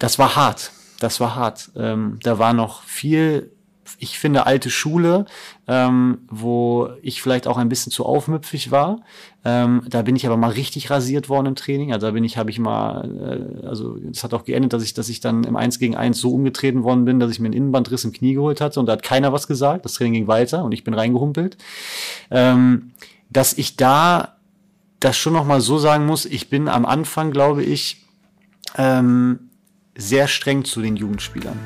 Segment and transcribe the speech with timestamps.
[0.00, 0.72] das war hart.
[0.98, 1.70] Das war hart.
[1.76, 3.52] Ähm, da war noch viel
[3.98, 5.26] ich finde, alte Schule,
[5.66, 9.00] ähm, wo ich vielleicht auch ein bisschen zu aufmüpfig war.
[9.44, 11.92] Ähm, da bin ich aber mal richtig rasiert worden im Training.
[11.92, 14.94] Also da bin ich, habe ich mal, äh, also es hat auch geendet, dass ich,
[14.94, 17.54] dass ich dann im 1 gegen 1 so umgetreten worden bin, dass ich mir einen
[17.54, 19.84] Innenbandriss im Knie geholt hatte und da hat keiner was gesagt.
[19.84, 21.58] Das Training ging weiter und ich bin reingehumpelt.
[22.30, 22.92] Ähm,
[23.28, 24.36] dass ich da
[24.98, 28.06] das schon noch mal so sagen muss, ich bin am Anfang, glaube ich,
[28.76, 29.49] ähm,
[29.96, 31.58] sehr streng zu den Jugendspielern.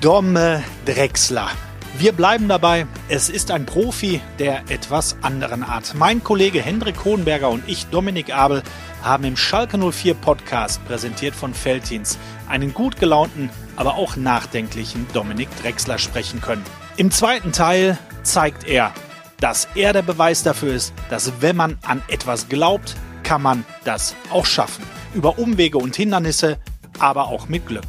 [0.00, 1.50] Domme Drexler.
[1.98, 5.94] Wir bleiben dabei, es ist ein Profi der etwas anderen Art.
[5.96, 8.62] Mein Kollege Hendrik Hohenberger und ich, Dominik Abel,
[9.02, 12.18] haben im Schalke 04 Podcast, präsentiert von Feltins,
[12.48, 16.64] einen gut gelaunten, aber auch nachdenklichen Dominik Drexler sprechen können.
[16.96, 18.92] Im zweiten Teil zeigt er,
[19.40, 22.96] dass er der Beweis dafür ist, dass wenn man an etwas glaubt,
[23.28, 24.82] kann man das auch schaffen.
[25.12, 26.56] Über Umwege und Hindernisse,
[26.98, 27.84] aber auch mit Glück.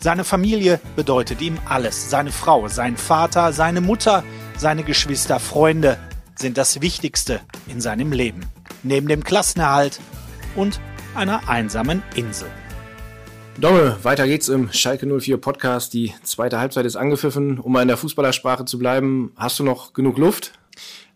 [0.00, 2.10] Seine Familie bedeutet ihm alles.
[2.10, 4.24] Seine Frau, sein Vater, seine Mutter,
[4.56, 5.96] seine Geschwister, Freunde
[6.34, 8.40] sind das Wichtigste in seinem Leben.
[8.82, 10.00] Neben dem Klassenerhalt
[10.56, 10.80] und
[11.14, 12.48] einer einsamen Insel.
[13.60, 15.94] Domme, weiter geht's im Schalke 04 Podcast.
[15.94, 17.60] Die zweite Halbzeit ist angepfiffen.
[17.60, 20.58] Um mal in der Fußballersprache zu bleiben, hast du noch genug Luft?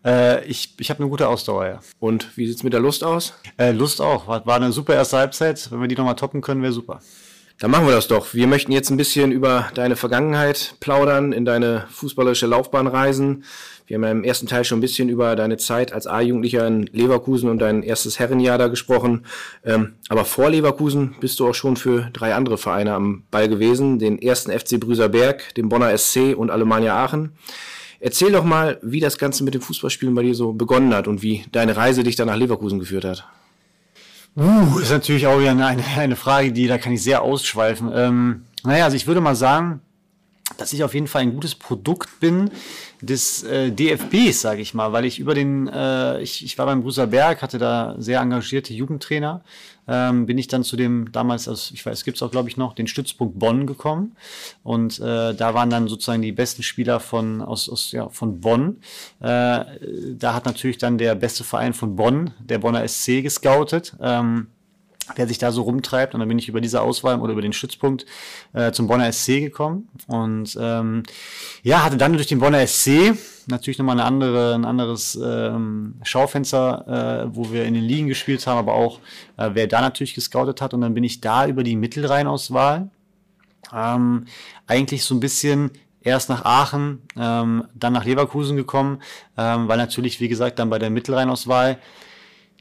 [0.05, 1.79] Äh, ich ich habe eine gute Ausdauer, ja.
[1.99, 3.33] Und wie sieht's mit der Lust aus?
[3.57, 4.27] Äh, Lust auch.
[4.27, 5.71] War, war eine super erste Halbzeit.
[5.71, 6.99] Wenn wir die nochmal toppen können, wäre super.
[7.59, 8.33] Dann machen wir das doch.
[8.33, 13.43] Wir möchten jetzt ein bisschen über deine Vergangenheit plaudern, in deine fußballerische Laufbahn reisen.
[13.85, 16.83] Wir haben ja im ersten Teil schon ein bisschen über deine Zeit als A-Jugendlicher in
[16.93, 19.25] Leverkusen und dein erstes Herrenjahr da gesprochen.
[19.65, 23.99] Ähm, aber vor Leverkusen bist du auch schon für drei andere Vereine am Ball gewesen.
[23.99, 27.33] Den ersten FC Brüserberg, den Bonner SC und Alemannia Aachen.
[27.99, 31.21] Erzähl doch mal, wie das Ganze mit dem Fußballspielen bei dir so begonnen hat und
[31.21, 33.25] wie deine Reise dich dann nach Leverkusen geführt hat.
[34.35, 35.65] Uh, ist natürlich auch wieder eine,
[35.97, 37.91] eine Frage, die da kann ich sehr ausschweifen.
[37.93, 39.81] Ähm, naja, also ich würde mal sagen,
[40.57, 42.51] dass ich auf jeden Fall ein gutes Produkt bin
[43.01, 46.81] des äh, DFBs, sage ich mal, weil ich über den, äh, ich, ich war beim
[46.81, 49.41] Bruser Berg, hatte da sehr engagierte Jugendtrainer,
[49.89, 52.47] ähm, bin ich dann zu dem damals, also ich weiß, es gibt es auch, glaube
[52.47, 54.15] ich, noch, den Stützpunkt Bonn gekommen
[54.63, 58.77] und äh, da waren dann sozusagen die besten Spieler von aus, aus ja, von Bonn.
[59.19, 59.65] Äh,
[60.17, 63.95] da hat natürlich dann der beste Verein von Bonn, der Bonner SC, gescoutet.
[63.99, 64.47] Ähm,
[65.17, 66.13] der sich da so rumtreibt.
[66.13, 68.05] Und dann bin ich über diese Auswahl oder über den Stützpunkt
[68.53, 69.89] äh, zum Bonner SC gekommen.
[70.07, 71.03] Und ähm,
[71.63, 73.15] ja, hatte dann durch den Bonner SC
[73.47, 78.45] natürlich nochmal eine andere, ein anderes ähm, Schaufenster, äh, wo wir in den Ligen gespielt
[78.47, 78.99] haben, aber auch
[79.37, 80.73] äh, wer da natürlich gescoutet hat.
[80.73, 82.89] Und dann bin ich da über die Mittelrheinauswahl
[83.73, 84.25] ähm,
[84.67, 85.71] eigentlich so ein bisschen
[86.01, 89.01] erst nach Aachen, ähm, dann nach Leverkusen gekommen,
[89.37, 91.77] ähm, weil natürlich, wie gesagt, dann bei der Mittelrheinauswahl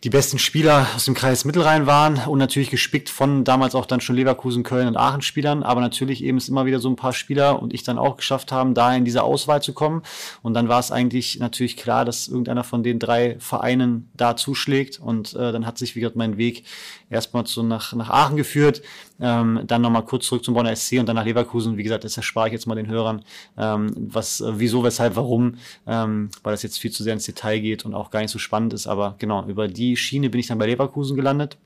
[0.05, 4.01] die besten Spieler aus dem Kreis Mittelrhein waren und natürlich gespickt von damals auch dann
[4.01, 7.13] schon Leverkusen, Köln und Aachen Spielern, aber natürlich eben es immer wieder so ein paar
[7.13, 10.03] Spieler und ich dann auch geschafft haben, da in diese Auswahl zu kommen.
[10.43, 15.01] Und dann war es eigentlich natürlich klar, dass irgendeiner von den drei Vereinen da zuschlägt.
[15.01, 16.65] Und äh, dann hat sich wie gesagt mein Weg
[17.11, 18.83] erstmal so nach, nach Aachen geführt,
[19.21, 21.77] ähm, dann nochmal kurz zurück zum Bonner SC und dann nach Leverkusen.
[21.77, 23.25] Wie gesagt, das erspare ich jetzt mal den Hörern,
[23.57, 25.55] ähm, was, äh, wieso, weshalb, warum,
[25.87, 28.39] ähm, weil das jetzt viel zu sehr ins Detail geht und auch gar nicht so
[28.39, 28.87] spannend ist.
[28.87, 31.57] Aber genau, über die Schiene bin ich dann bei Leverkusen gelandet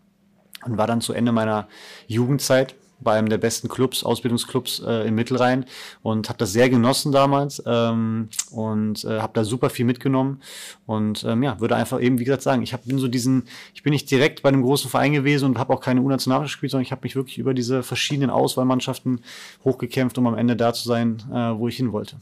[0.64, 1.68] und war dann zu Ende meiner
[2.06, 5.64] Jugendzeit bei einem der besten Clubs, Ausbildungsclubs äh, im Mittelrhein
[6.02, 10.40] und habe das sehr genossen damals ähm, und äh, habe da super viel mitgenommen
[10.86, 13.82] und ähm, ja, würde einfach eben, wie gesagt, sagen, ich hab, bin so diesen, ich
[13.82, 16.84] bin nicht direkt bei einem großen Verein gewesen und habe auch keine U-Nationalmannschaft gespielt, sondern
[16.84, 19.20] ich habe mich wirklich über diese verschiedenen Auswahlmannschaften
[19.64, 22.16] hochgekämpft, um am Ende da zu sein, äh, wo ich hin wollte.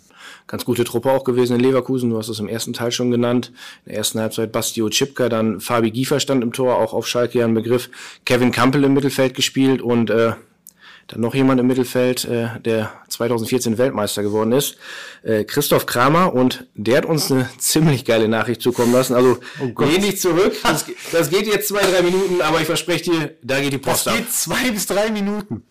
[0.47, 3.52] Ganz gute Truppe auch gewesen in Leverkusen, du hast es im ersten Teil schon genannt,
[3.84, 7.38] in der ersten Halbzeit Bastio Chipka, dann Fabi Giefer stand im Tor, auch auf Schalke
[7.38, 7.91] ja ein Begriff,
[8.24, 10.32] Kevin Campbell im Mittelfeld gespielt und äh,
[11.10, 14.76] dann noch jemand im Mittelfeld, äh, der 2014 Weltmeister geworden ist,
[15.22, 16.32] äh, Christoph Kramer.
[16.32, 19.15] Und der hat uns eine ziemlich geile Nachricht zukommen lassen.
[19.15, 20.53] Also oh lehn dich zurück.
[20.62, 24.06] Das, das, geht jetzt zwei, drei Minuten, aber ich verspreche dir, da geht die Post
[24.06, 24.15] ab.
[24.15, 25.65] Das geht zwei bis drei Minuten.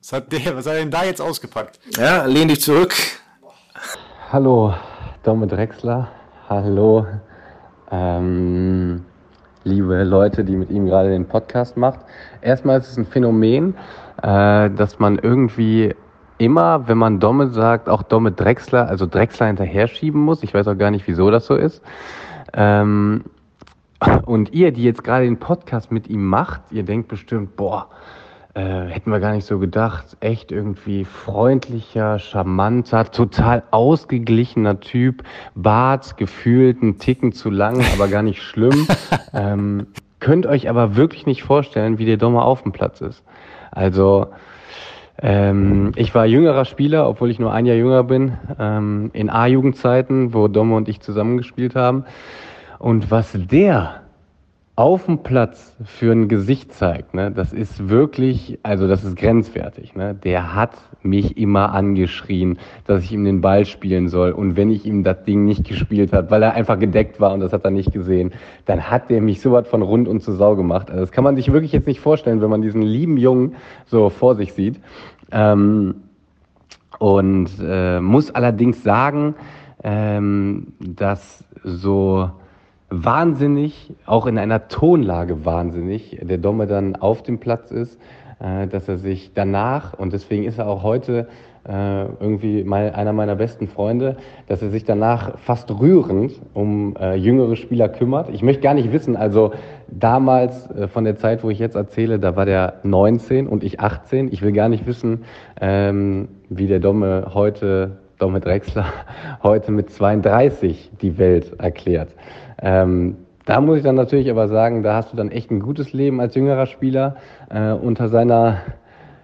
[0.00, 1.78] Was hat, der, was hat er denn da jetzt ausgepackt?
[1.98, 2.94] Ja, lehn dich zurück.
[4.32, 4.74] Hallo,
[5.22, 6.10] Dome Drexler.
[6.48, 7.06] Hallo,
[7.90, 9.04] ähm,
[9.64, 12.00] liebe Leute, die mit ihm gerade den Podcast macht.
[12.40, 13.74] Erstmal ist es ein Phänomen,
[14.22, 15.94] äh, dass man irgendwie
[16.38, 20.42] immer, wenn man Domme sagt, auch Domme Drechsler, also Drechsler hinterher schieben muss.
[20.42, 21.82] Ich weiß auch gar nicht, wieso das so ist.
[22.54, 23.24] Ähm,
[24.24, 27.88] und ihr, die jetzt gerade den Podcast mit ihm macht, ihr denkt bestimmt, boah,
[28.54, 30.16] äh, hätten wir gar nicht so gedacht.
[30.20, 35.22] Echt irgendwie freundlicher, charmanter, total ausgeglichener Typ.
[35.54, 38.88] Bart gefühlt einen Ticken zu lang, aber gar nicht schlimm.
[39.34, 39.88] ähm,
[40.18, 43.22] könnt euch aber wirklich nicht vorstellen, wie der Domme auf dem Platz ist.
[43.70, 44.28] Also
[45.22, 50.32] ähm, ich war jüngerer Spieler, obwohl ich nur ein Jahr jünger bin, ähm, in A-Jugendzeiten,
[50.32, 52.04] wo Domme und ich zusammengespielt haben.
[52.78, 54.00] Und was der
[54.80, 59.94] auf dem Platz für ein Gesicht zeigt, ne, das ist wirklich, also das ist grenzwertig.
[59.94, 60.14] Ne?
[60.14, 60.70] Der hat
[61.02, 64.32] mich immer angeschrien, dass ich ihm den Ball spielen soll.
[64.32, 67.40] Und wenn ich ihm das Ding nicht gespielt hat, weil er einfach gedeckt war und
[67.40, 68.32] das hat er nicht gesehen,
[68.64, 70.90] dann hat der mich so was von rund und zu Sau gemacht.
[70.90, 74.08] Also das kann man sich wirklich jetzt nicht vorstellen, wenn man diesen lieben Jungen so
[74.08, 74.80] vor sich sieht.
[75.30, 75.96] Ähm,
[76.98, 79.34] und äh, muss allerdings sagen,
[79.84, 82.30] ähm, dass so
[82.90, 87.98] wahnsinnig, auch in einer Tonlage wahnsinnig, der Domme dann auf dem Platz ist,
[88.40, 91.28] äh, dass er sich danach, und deswegen ist er auch heute
[91.68, 94.16] äh, irgendwie mal einer meiner besten Freunde,
[94.46, 98.30] dass er sich danach fast rührend um äh, jüngere Spieler kümmert.
[98.30, 99.52] Ich möchte gar nicht wissen, also
[99.88, 103.78] damals äh, von der Zeit, wo ich jetzt erzähle, da war der 19 und ich
[103.78, 104.32] 18.
[104.32, 105.24] Ich will gar nicht wissen,
[105.60, 108.86] ähm, wie der Domme heute, Domme Drexler,
[109.42, 112.08] heute mit 32 die Welt erklärt.
[112.62, 113.16] Ähm,
[113.46, 116.20] da muss ich dann natürlich aber sagen, da hast du dann echt ein gutes Leben
[116.20, 117.16] als jüngerer Spieler
[117.48, 118.58] äh, unter seiner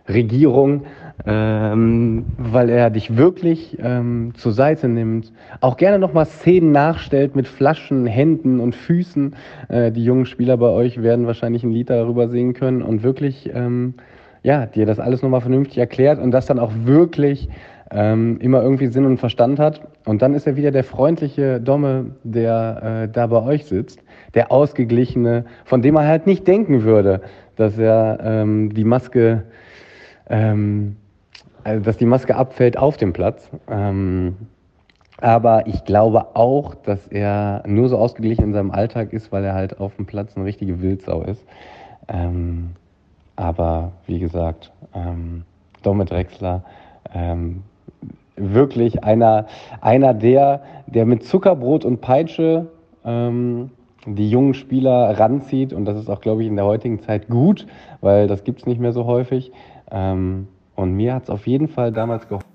[0.09, 0.83] Regierung,
[1.27, 5.33] ähm, weil er dich wirklich ähm, zur Seite nimmt.
[5.61, 9.35] Auch gerne nochmal Szenen nachstellt mit Flaschen, Händen und Füßen.
[9.69, 13.51] Äh, die jungen Spieler bei euch werden wahrscheinlich ein Lied darüber singen können und wirklich,
[13.53, 13.95] ähm,
[14.43, 17.49] ja, dir das alles nochmal vernünftig erklärt und das dann auch wirklich
[17.91, 19.81] ähm, immer irgendwie Sinn und Verstand hat.
[20.05, 24.03] Und dann ist er wieder der freundliche Domme, der äh, da bei euch sitzt,
[24.35, 27.21] der ausgeglichene, von dem man halt nicht denken würde,
[27.57, 29.45] dass er ähm, die Maske,
[30.29, 30.97] ähm,
[31.65, 33.49] also dass die Maske abfällt auf dem Platz.
[33.69, 34.37] Ähm,
[35.19, 39.55] aber ich glaube auch, dass er nur so ausgeglichen in seinem Alltag ist, weil er
[39.55, 41.43] halt auf dem Platz eine richtige Wildsau ist.
[42.09, 42.71] Ähm,
[43.37, 45.43] aber wie gesagt, ähm,
[45.83, 46.65] Domme Drexler,
[47.15, 47.63] ähm,
[48.37, 49.47] wirklich einer,
[49.81, 52.71] einer der, der mit Zuckerbrot und Peitsche
[53.05, 53.71] ähm,
[54.07, 55.73] die jungen Spieler ranzieht.
[55.73, 57.67] Und das ist auch, glaube ich, in der heutigen Zeit gut,
[58.01, 59.53] weil das gibt es nicht mehr so häufig.
[59.91, 62.49] Ähm, und mir hat es auf jeden Fall damals geholfen.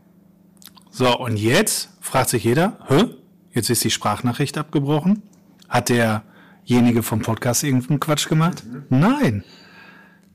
[0.90, 3.06] So, und jetzt fragt sich jeder, Hä?
[3.52, 5.24] jetzt ist die Sprachnachricht abgebrochen.
[5.70, 8.64] Hat derjenige vom Podcast irgendeinen Quatsch gemacht?
[8.66, 8.84] Mhm.
[8.90, 9.44] Nein.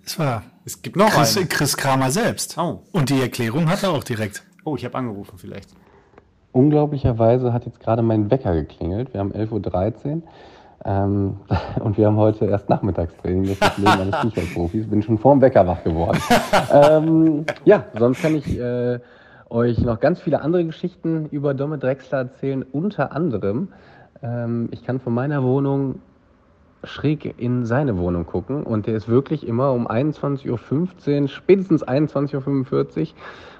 [0.05, 1.39] Es war es gibt noch Chris.
[1.49, 2.59] Chris Kramer selbst.
[2.59, 2.83] Oh.
[2.91, 4.43] Und die Erklärung hat er auch direkt.
[4.67, 5.71] Oh, ich habe angerufen vielleicht.
[6.51, 9.15] Unglaublicherweise hat jetzt gerade mein Wecker geklingelt.
[9.15, 10.23] Wir haben 11.13 Uhr.
[10.85, 11.37] Ähm,
[11.81, 13.45] und wir haben heute erst Nachmittagstraining.
[13.45, 14.89] Das ist das Leben eines Fußballprofis.
[14.89, 16.19] Bin schon vorm Wecker wach geworden.
[16.73, 18.99] ähm, ja, sonst kann ich äh,
[19.51, 22.65] euch noch ganz viele andere Geschichten über Domme Drexler erzählen.
[22.65, 23.69] Unter anderem,
[24.21, 26.01] ähm, ich kann von meiner Wohnung
[26.83, 30.51] schräg in seine Wohnung gucken und der ist wirklich immer um 21.15
[31.23, 32.35] Uhr, spätestens 21.45
[33.01, 33.07] Uhr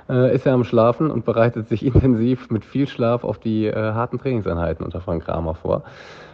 [0.09, 3.75] äh, ist er am Schlafen und bereitet sich intensiv mit viel Schlaf auf die äh,
[3.75, 5.85] harten Trainingseinheiten unter Frank Kramer vor.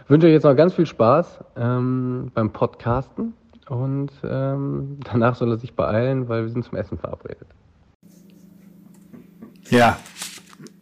[0.03, 3.33] Ich wünsche euch jetzt noch ganz viel Spaß ähm, beim Podcasten
[3.69, 7.47] und ähm, danach soll er sich beeilen, weil wir sind zum Essen verabredet.
[9.69, 9.97] Ja,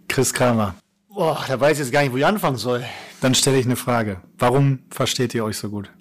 [0.07, 0.75] Chris Kramer.
[1.13, 2.83] Boah, da weiß ich jetzt gar nicht, wo ich anfangen soll.
[3.21, 4.21] Dann stelle ich eine Frage.
[4.37, 5.91] Warum versteht ihr euch so gut?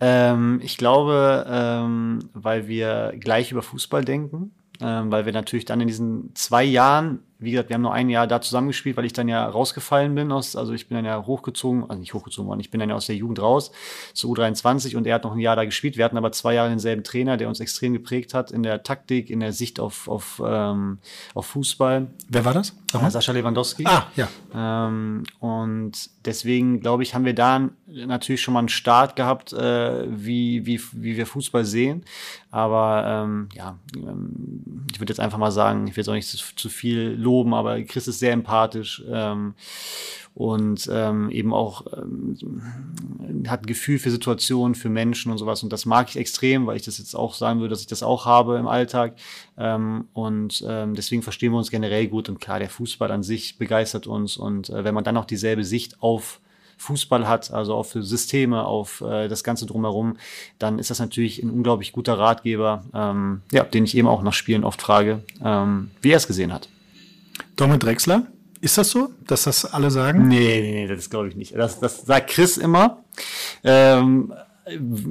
[0.00, 4.50] Ähm, ich glaube, ähm, weil wir gleich über Fußball denken,
[4.80, 8.26] weil wir natürlich dann in diesen zwei Jahren wie gesagt, wir haben nur ein Jahr
[8.26, 11.82] da zusammengespielt, weil ich dann ja rausgefallen bin aus, also ich bin dann ja hochgezogen,
[11.82, 13.72] also nicht hochgezogen worden, ich bin dann ja aus der Jugend raus
[14.14, 15.96] zu U23 und er hat noch ein Jahr da gespielt.
[15.96, 19.28] Wir hatten aber zwei Jahre denselben Trainer, der uns extrem geprägt hat in der Taktik,
[19.28, 20.98] in der Sicht auf, auf, ähm,
[21.34, 22.06] auf Fußball.
[22.28, 22.76] Wer war das?
[22.92, 23.10] Aha.
[23.10, 23.84] Sascha Lewandowski.
[23.86, 24.28] Ah, ja.
[24.54, 25.92] Ähm, und
[26.24, 27.70] deswegen, glaube ich, haben wir da
[28.06, 32.04] natürlich schon mal einen Start gehabt, äh, wie, wie, wie wir Fußball sehen.
[32.50, 36.28] Aber ähm, ja, ähm, ich würde jetzt einfach mal sagen, ich will jetzt auch nicht
[36.28, 39.54] zu, zu viel loben, aber Chris ist sehr empathisch ähm,
[40.34, 42.36] und ähm, eben auch ähm,
[43.48, 45.62] hat ein Gefühl für Situationen, für Menschen und sowas.
[45.62, 48.02] Und das mag ich extrem, weil ich das jetzt auch sagen würde, dass ich das
[48.02, 49.14] auch habe im Alltag.
[49.58, 52.28] Ähm, und ähm, deswegen verstehen wir uns generell gut.
[52.28, 54.36] Und klar, der Fußball an sich begeistert uns.
[54.36, 56.40] Und äh, wenn man dann auch dieselbe Sicht auf
[56.78, 60.16] Fußball hat, also auf Systeme, auf äh, das Ganze drumherum,
[60.58, 64.32] dann ist das natürlich ein unglaublich guter Ratgeber, ähm, ja, den ich eben auch nach
[64.32, 66.68] Spielen oft frage, ähm, wie er es gesehen hat.
[67.56, 68.26] Dominik Drexler,
[68.60, 70.28] ist das so, dass das alle sagen?
[70.28, 71.54] Nee, nee, nee, das glaube ich nicht.
[71.56, 73.02] Das, das sagt Chris immer.
[73.64, 74.32] Ähm,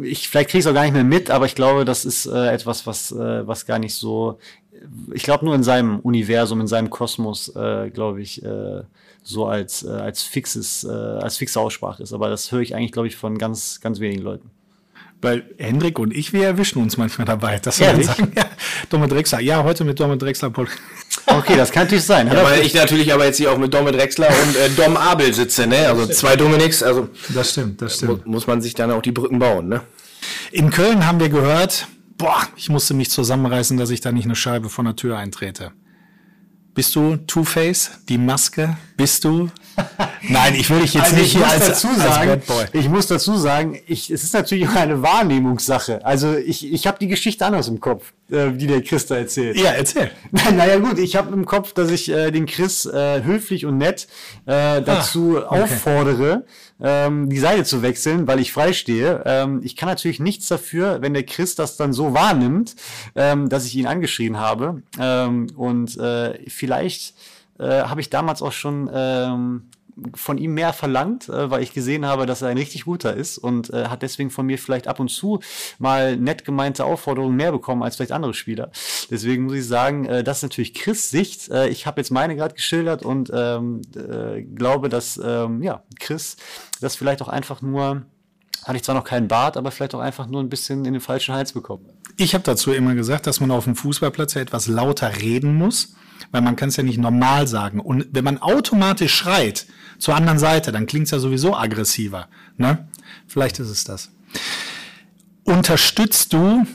[0.01, 2.25] ich, vielleicht kriege ich es auch gar nicht mehr mit, aber ich glaube, das ist
[2.25, 4.39] äh, etwas, was, äh, was gar nicht so
[5.13, 8.81] ich glaube nur in seinem Universum, in seinem Kosmos, äh, glaube ich, äh,
[9.23, 12.13] so als, äh, als fixes, äh, als fixe Aussprache ist.
[12.13, 14.49] Aber das höre ich eigentlich, glaube ich, von ganz, ganz wenigen Leuten.
[15.21, 17.59] Weil Hendrik und ich, wir erwischen uns manchmal dabei.
[17.59, 18.31] Das soll man sagen.
[18.35, 18.45] Ja,
[18.89, 19.39] Domme Drexler.
[19.39, 20.51] Ja, heute mit Domme Drexler.
[21.27, 22.27] Okay, das kann natürlich sein.
[22.27, 25.31] Ja, weil ich natürlich aber jetzt hier auch mit Domme Drexler und äh, Dom Abel
[25.31, 25.87] sitze, ne?
[25.87, 27.07] Also zwei Dominiks, also.
[27.29, 28.25] Das stimmt, das stimmt.
[28.25, 29.81] Muss man sich dann auch die Brücken bauen, ne?
[30.51, 31.87] In Köln haben wir gehört,
[32.17, 35.71] boah, ich musste mich zusammenreißen, dass ich da nicht eine Scheibe von der Tür eintrete.
[36.73, 38.77] Bist du Two-Face, die Maske?
[38.95, 39.49] Bist du?
[40.29, 42.65] Nein, ich will dich jetzt also nicht hier als, dazu sagen, als Boy.
[42.73, 46.05] Ich muss dazu sagen, ich, es ist natürlich auch eine Wahrnehmungssache.
[46.05, 49.57] Also ich, ich habe die Geschichte anders im Kopf, äh, die der Chris da erzählt.
[49.57, 50.11] Ja, erzähl.
[50.31, 54.07] naja gut, ich habe im Kopf, dass ich äh, den Chris äh, höflich und nett
[54.45, 55.63] äh, dazu ah, okay.
[55.63, 56.45] auffordere,
[56.81, 59.23] ähm, die Seite zu wechseln, weil ich freistehe.
[59.25, 62.75] Ähm, ich kann natürlich nichts dafür, wenn der Chris das dann so wahrnimmt,
[63.15, 64.83] ähm, dass ich ihn angeschrien habe.
[64.99, 67.15] Ähm, und äh, vielleicht
[67.59, 69.63] äh, habe ich damals auch schon ähm,
[70.15, 73.37] von ihm mehr verlangt, äh, weil ich gesehen habe, dass er ein richtig guter ist
[73.37, 75.39] und äh, hat deswegen von mir vielleicht ab und zu
[75.79, 78.71] mal nett gemeinte Aufforderungen mehr bekommen als vielleicht andere Spieler.
[79.09, 81.49] Deswegen muss ich sagen, äh, das ist natürlich Chris Sicht.
[81.69, 86.37] Ich habe jetzt meine gerade geschildert und ähm, äh, glaube, dass ähm, ja Chris
[86.79, 88.03] das vielleicht auch einfach nur
[88.63, 91.01] hatte ich zwar noch keinen Bart, aber vielleicht auch einfach nur ein bisschen in den
[91.01, 91.85] falschen Hals bekommen.
[92.17, 95.95] Ich habe dazu immer gesagt, dass man auf dem Fußballplatz ja etwas lauter reden muss,
[96.31, 97.79] weil man kann es ja nicht normal sagen.
[97.79, 99.65] Und wenn man automatisch schreit
[100.01, 102.27] zur anderen Seite, dann klingt es ja sowieso aggressiver.
[102.57, 102.87] Ne?
[103.27, 104.09] Vielleicht ist es das.
[105.43, 106.65] Unterstützt du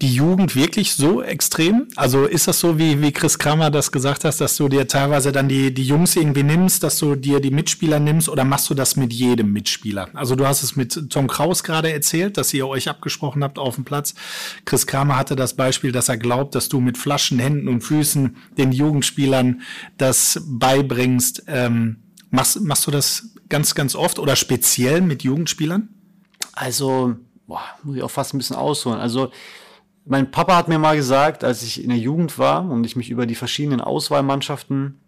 [0.00, 1.86] die Jugend wirklich so extrem?
[1.94, 5.30] Also ist das so, wie, wie Chris Kramer das gesagt hast, dass du dir teilweise
[5.30, 8.74] dann die, die Jungs irgendwie nimmst, dass du dir die Mitspieler nimmst oder machst du
[8.74, 10.08] das mit jedem Mitspieler?
[10.14, 13.76] Also du hast es mit Tom Kraus gerade erzählt, dass ihr euch abgesprochen habt auf
[13.76, 14.14] dem Platz.
[14.64, 18.36] Chris Kramer hatte das Beispiel, dass er glaubt, dass du mit Flaschen, Händen und Füßen
[18.58, 19.60] den Jugendspielern
[19.98, 21.44] das beibringst.
[21.46, 22.01] Ähm,
[22.32, 25.88] machst, machst du das ganz, ganz oft oder speziell mit Jugendspielern?
[26.54, 27.14] Also,
[27.46, 28.98] boah, muss ich auch fast ein bisschen ausholen.
[28.98, 29.30] Also
[30.04, 33.10] mein Papa hat mir mal gesagt, als ich in der Jugend war und ich mich
[33.10, 35.00] über die verschiedenen Auswahlmannschaften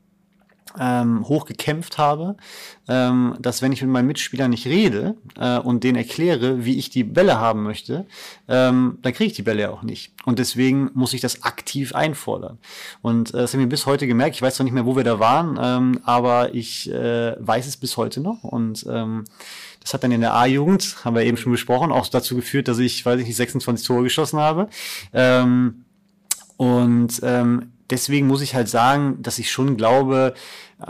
[0.78, 2.37] ähm, hochgekämpft habe,
[2.88, 6.90] ähm, dass wenn ich mit meinen Mitspielern nicht rede äh, und denen erkläre, wie ich
[6.90, 8.06] die Bälle haben möchte,
[8.49, 10.12] ähm, dann kriege ich die Bälle ja auch nicht.
[10.25, 12.59] Und deswegen muss ich das aktiv einfordern.
[13.02, 14.37] Und äh, das habe ich bis heute gemerkt.
[14.37, 17.76] Ich weiß zwar nicht mehr, wo wir da waren, ähm, aber ich äh, weiß es
[17.76, 18.42] bis heute noch.
[18.42, 19.25] Und ähm,
[19.80, 22.78] das hat dann in der A-Jugend, haben wir eben schon besprochen, auch dazu geführt, dass
[22.78, 24.68] ich, weiß ich nicht, 26 Tore geschossen habe.
[25.12, 25.85] Ähm,
[26.56, 30.35] und ähm, deswegen muss ich halt sagen, dass ich schon glaube,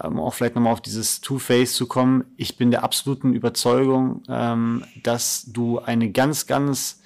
[0.03, 4.85] ähm, auch vielleicht nochmal auf dieses Two-Face zu kommen, ich bin der absoluten Überzeugung, ähm,
[5.03, 7.01] dass du eine ganz, ganz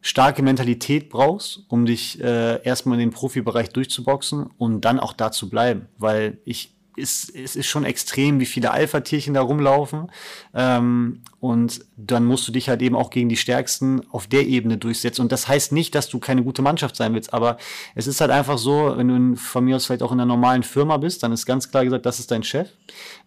[0.00, 5.32] starke Mentalität brauchst, um dich äh, erstmal in den Profibereich durchzuboxen und dann auch da
[5.32, 5.88] zu bleiben.
[5.98, 10.10] Weil ich ist, es ist schon extrem, wie viele Alpha-Tierchen da rumlaufen.
[10.54, 14.76] Ähm, und dann musst du dich halt eben auch gegen die Stärksten auf der Ebene
[14.76, 15.22] durchsetzen.
[15.22, 17.58] Und das heißt nicht, dass du keine gute Mannschaft sein willst, aber
[17.94, 20.26] es ist halt einfach so, wenn du in, von mir aus vielleicht auch in einer
[20.26, 22.68] normalen Firma bist, dann ist ganz klar gesagt, das ist dein Chef.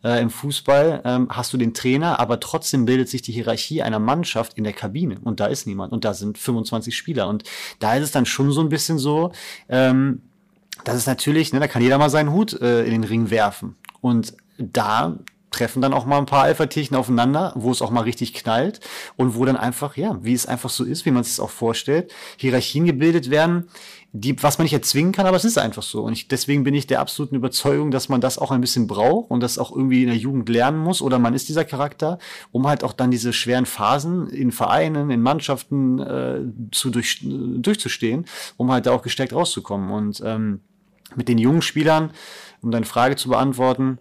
[0.03, 3.99] Äh, Im Fußball ähm, hast du den Trainer, aber trotzdem bildet sich die Hierarchie einer
[3.99, 5.19] Mannschaft in der Kabine.
[5.23, 5.93] Und da ist niemand.
[5.93, 7.29] Und da sind 25 Spieler.
[7.29, 7.43] Und
[7.79, 9.31] da ist es dann schon so ein bisschen so,
[9.69, 10.21] ähm,
[10.83, 13.75] das ist natürlich, ne, da kann jeder mal seinen Hut äh, in den Ring werfen.
[14.01, 15.17] Und da
[15.51, 18.79] treffen dann auch mal ein paar Alpha-Tierchen aufeinander, wo es auch mal richtig knallt
[19.17, 21.49] und wo dann einfach, ja, wie es einfach so ist, wie man es sich auch
[21.49, 23.67] vorstellt, Hierarchien gebildet werden,
[24.13, 26.03] die, was man nicht erzwingen kann, aber es ist einfach so.
[26.03, 29.29] Und ich, deswegen bin ich der absoluten Überzeugung, dass man das auch ein bisschen braucht
[29.29, 32.17] und das auch irgendwie in der Jugend lernen muss oder man ist dieser Charakter,
[32.51, 38.25] um halt auch dann diese schweren Phasen in Vereinen, in Mannschaften äh, zu durch, durchzustehen,
[38.57, 39.91] um halt da auch gestärkt rauszukommen.
[39.91, 40.61] Und ähm,
[41.15, 42.11] mit den jungen Spielern,
[42.61, 43.99] um deine Frage zu beantworten,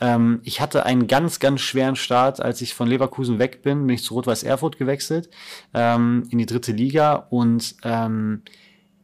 [0.00, 3.94] ähm, ich hatte einen ganz, ganz schweren Start, als ich von Leverkusen weg bin, bin
[3.94, 5.28] ich zu Rot-Weiß Erfurt gewechselt,
[5.74, 8.42] ähm, in die dritte Liga und ähm,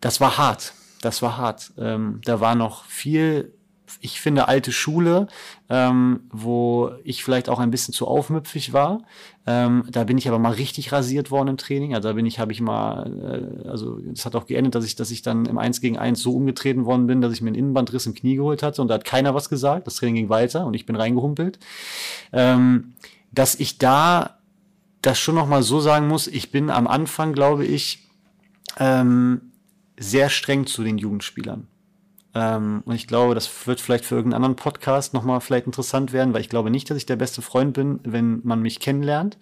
[0.01, 0.73] das war hart.
[1.03, 1.73] Das war hart.
[1.79, 3.53] Ähm, da war noch viel
[4.01, 5.29] ich finde, alte Schule,
[5.69, 9.03] ähm, wo ich vielleicht auch ein bisschen zu aufmüpfig war.
[9.49, 11.95] Ähm, da bin ich aber mal richtig rasiert worden im Training.
[11.95, 14.97] Also da bin ich, habe ich mal, äh, also es hat auch geendet, dass ich,
[14.97, 17.57] dass ich dann im 1 gegen 1 so umgetreten worden bin, dass ich mir einen
[17.57, 19.87] Innenbandriss im Knie geholt hatte und da hat keiner was gesagt.
[19.87, 21.61] Das Training ging weiter und ich bin reingehumpelt.
[22.33, 22.95] Ähm,
[23.31, 24.39] dass ich da
[25.03, 28.01] das schon noch mal so sagen muss, ich bin am Anfang, glaube ich,
[28.79, 29.53] ähm,
[29.97, 31.69] sehr streng zu den Jugendspielern
[32.37, 36.35] Ähm, und ich glaube, das wird vielleicht für irgendeinen anderen Podcast nochmal vielleicht interessant werden,
[36.35, 39.39] weil ich glaube nicht, dass ich der beste Freund bin, wenn man mich kennenlernt.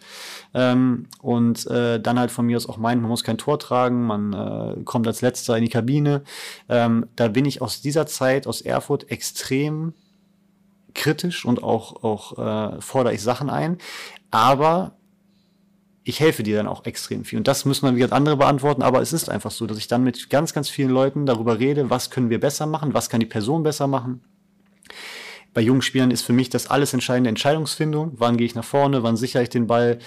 [0.55, 4.07] Ähm, und äh, dann halt von mir aus auch meint, man muss kein Tor tragen,
[4.07, 6.23] man äh, kommt als letzter in die Kabine.
[6.69, 9.95] Ähm, da bin ich aus dieser Zeit, aus Erfurt, extrem
[10.95, 13.79] kritisch und auch, auch äh, fordere ich Sachen ein.
[14.31, 14.93] Aber
[16.05, 17.39] ich helfe dir dann auch extrem viel.
[17.39, 20.05] Und das müssen dann wieder andere beantworten, aber es ist einfach so, dass ich dann
[20.05, 23.27] mit ganz, ganz vielen Leuten darüber rede, was können wir besser machen, was kann die
[23.27, 24.23] Person besser machen.
[25.55, 28.13] Bei jungen Spielern ist für mich das alles entscheidende Entscheidungsfindung.
[28.17, 29.99] Wann gehe ich nach vorne, wann sichere ich den Ball,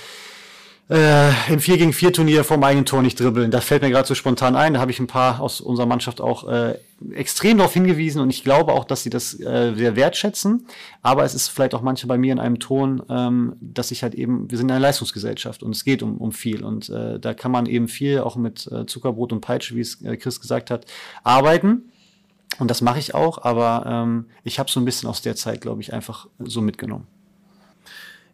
[0.90, 3.52] äh, im 4 gegen 4 Turnier vom eigenen Tor nicht dribbeln.
[3.52, 4.74] Das fällt mir gerade so spontan ein.
[4.74, 6.76] Da habe ich ein paar aus unserer Mannschaft auch äh,
[7.12, 10.66] extrem darauf hingewiesen und ich glaube auch, dass sie das äh, sehr wertschätzen.
[11.02, 14.16] Aber es ist vielleicht auch manche bei mir in einem Ton, ähm, dass ich halt
[14.16, 17.52] eben, wir sind eine Leistungsgesellschaft und es geht um, um viel und äh, da kann
[17.52, 20.86] man eben viel auch mit äh, Zuckerbrot und Peitsche, wie es äh, Chris gesagt hat,
[21.24, 21.92] arbeiten.
[22.60, 25.60] Und das mache ich auch, aber ähm, ich habe so ein bisschen aus der Zeit,
[25.60, 27.08] glaube ich, einfach so mitgenommen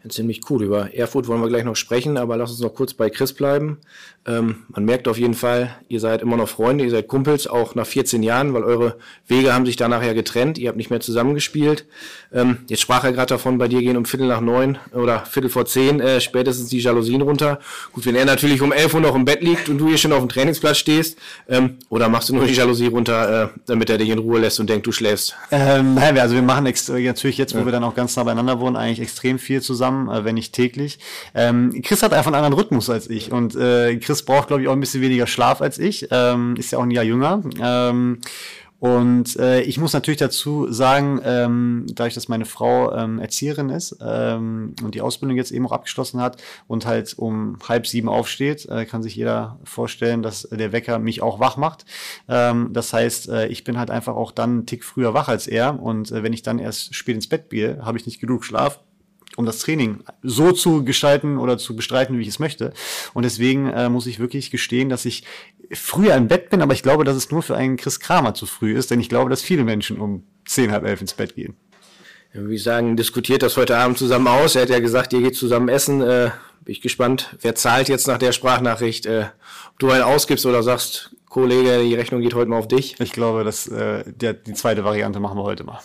[0.09, 0.63] ziemlich cool.
[0.63, 3.79] Über Erfurt wollen wir gleich noch sprechen, aber lass uns noch kurz bei Chris bleiben.
[4.25, 7.75] Ähm, man merkt auf jeden Fall, ihr seid immer noch Freunde, ihr seid Kumpels, auch
[7.75, 8.95] nach 14 Jahren, weil eure
[9.27, 11.85] Wege haben sich danach ja getrennt, ihr habt nicht mehr zusammengespielt.
[12.31, 15.49] Ähm, jetzt sprach er gerade davon, bei dir gehen um Viertel nach neun oder Viertel
[15.49, 17.59] vor zehn äh, spätestens die Jalousien runter.
[17.91, 20.13] Gut, wenn er natürlich um elf Uhr noch im Bett liegt und du hier schon
[20.13, 21.17] auf dem Trainingsplatz stehst,
[21.49, 24.59] ähm, oder machst du nur die Jalousie runter, äh, damit er dich in Ruhe lässt
[24.61, 25.35] und denkt, du schläfst?
[25.51, 27.65] Ähm, nein, also wir machen natürlich jetzt, wo ja.
[27.65, 30.99] wir dann auch ganz nah beieinander wohnen, eigentlich extrem viel zusammen, äh, wenn nicht täglich.
[31.35, 34.61] Ähm, Chris hat einfach einen anderen Rhythmus als ich und äh, Chris Chris braucht, glaube
[34.61, 36.07] ich, auch ein bisschen weniger Schlaf als ich.
[36.11, 37.41] Ähm, ist ja auch ein Jahr jünger.
[37.59, 38.19] Ähm,
[38.77, 43.97] und äh, ich muss natürlich dazu sagen, ähm, dadurch, dass meine Frau ähm, Erzieherin ist
[44.05, 48.67] ähm, und die Ausbildung jetzt eben auch abgeschlossen hat und halt um halb sieben aufsteht,
[48.69, 51.85] äh, kann sich jeder vorstellen, dass der Wecker mich auch wach macht.
[52.29, 55.47] Ähm, das heißt, äh, ich bin halt einfach auch dann einen Tick früher wach als
[55.47, 55.81] er.
[55.81, 58.79] Und äh, wenn ich dann erst spät ins Bett gehe, habe ich nicht genug Schlaf
[59.37, 62.73] um das Training so zu gestalten oder zu bestreiten, wie ich es möchte.
[63.13, 65.23] Und deswegen äh, muss ich wirklich gestehen, dass ich
[65.71, 68.45] früher im Bett bin, aber ich glaube, dass es nur für einen Chris Kramer zu
[68.45, 71.55] früh ist, denn ich glaube, dass viele Menschen um zehn, halb elf ins Bett gehen.
[72.33, 74.55] Ja, wie sagen, diskutiert das heute Abend zusammen aus.
[74.55, 76.01] Er hat ja gesagt, ihr geht zusammen essen.
[76.01, 76.31] Äh,
[76.63, 79.25] bin ich gespannt, wer zahlt jetzt nach der Sprachnachricht, äh,
[79.71, 82.99] ob du einen ausgibst oder sagst, Kollege, die Rechnung geht heute mal auf dich.
[82.99, 85.79] Ich glaube, dass äh, der, die zweite Variante machen wir heute mal.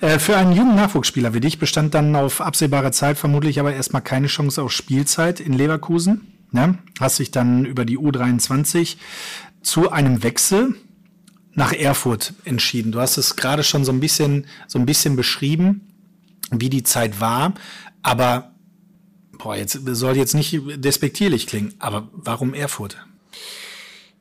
[0.00, 4.02] Äh, für einen jungen Nachwuchsspieler wie dich bestand dann auf absehbare Zeit vermutlich aber erstmal
[4.02, 6.32] keine Chance auf Spielzeit in Leverkusen.
[6.52, 6.78] Ne?
[6.98, 8.96] Hast dich dann über die U23
[9.62, 10.74] zu einem Wechsel
[11.52, 12.92] nach Erfurt entschieden.
[12.92, 15.88] Du hast es gerade schon so ein bisschen, so ein bisschen beschrieben,
[16.50, 17.54] wie die Zeit war,
[18.02, 18.52] aber
[19.38, 22.96] boah, jetzt soll jetzt nicht despektierlich klingen, aber warum Erfurt?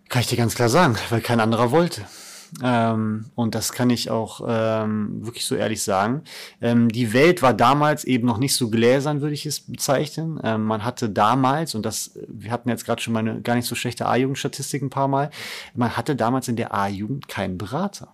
[0.09, 2.05] Kann ich dir ganz klar sagen, weil kein anderer wollte.
[2.63, 6.23] Ähm, und das kann ich auch ähm, wirklich so ehrlich sagen.
[6.61, 10.39] Ähm, die Welt war damals eben noch nicht so gläsern, würde ich es bezeichnen.
[10.43, 13.75] Ähm, man hatte damals, und das, wir hatten jetzt gerade schon meine gar nicht so
[13.75, 15.29] schlechte A-Jugend-Statistik ein paar Mal,
[15.75, 18.13] man hatte damals in der A-Jugend keinen Berater.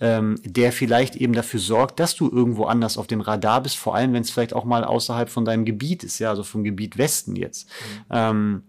[0.00, 3.94] Ähm, der vielleicht eben dafür sorgt, dass du irgendwo anders auf dem Radar bist, vor
[3.94, 6.96] allem wenn es vielleicht auch mal außerhalb von deinem Gebiet ist, ja, also vom Gebiet
[6.96, 7.68] Westen jetzt.
[7.68, 8.04] Mhm.
[8.10, 8.62] Ähm,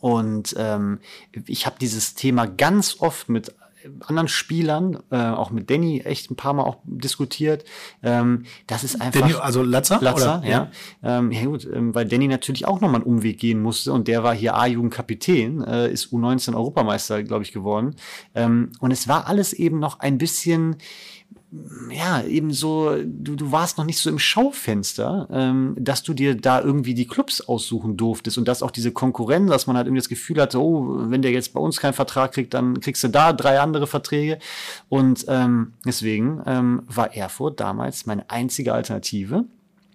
[0.00, 1.00] und ähm,
[1.46, 3.54] ich habe dieses Thema ganz oft mit
[4.06, 7.64] anderen Spielern, äh, auch mit Danny echt ein paar Mal auch diskutiert.
[8.02, 9.20] Ähm, das ist einfach.
[9.20, 9.98] Danny, also Latzer?
[10.00, 10.48] Latzer, oder?
[10.48, 10.70] ja.
[11.02, 14.08] Ja, ähm, ja gut, ähm, weil Danny natürlich auch nochmal einen Umweg gehen musste und
[14.08, 17.96] der war hier A-Jugendkapitän, äh, ist U19 Europameister, glaube ich, geworden.
[18.34, 20.76] Ähm, und es war alles eben noch ein bisschen
[21.90, 26.34] ja, eben so, du, du warst noch nicht so im Schaufenster, ähm, dass du dir
[26.34, 30.00] da irgendwie die Clubs aussuchen durftest und dass auch diese Konkurrenz, dass man halt irgendwie
[30.00, 33.08] das Gefühl hatte, oh, wenn der jetzt bei uns keinen Vertrag kriegt, dann kriegst du
[33.08, 34.38] da drei andere Verträge.
[34.88, 39.44] Und ähm, deswegen ähm, war Erfurt damals meine einzige Alternative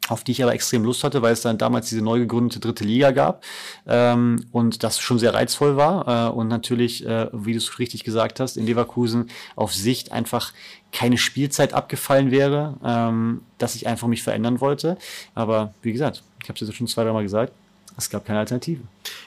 [0.09, 2.83] auf die ich aber extrem Lust hatte, weil es dann damals diese neu gegründete dritte
[2.83, 3.43] Liga gab
[3.87, 8.03] ähm, und das schon sehr reizvoll war äh, und natürlich, äh, wie du es richtig
[8.03, 10.53] gesagt hast, in Leverkusen auf Sicht einfach
[10.91, 14.97] keine Spielzeit abgefallen wäre, ähm, dass ich einfach mich verändern wollte.
[15.35, 17.53] Aber wie gesagt, ich habe es jetzt schon zwei, dreimal gesagt,
[17.97, 18.81] es gab keine Alternative.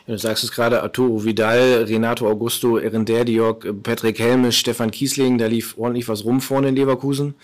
[0.07, 5.37] Ja, du sagst es gerade, Arturo Vidal, Renato Augusto, Erender Diok, Patrick Helmes, Stefan Kiesling,
[5.37, 7.35] da lief ordentlich was rum vorne in Leverkusen.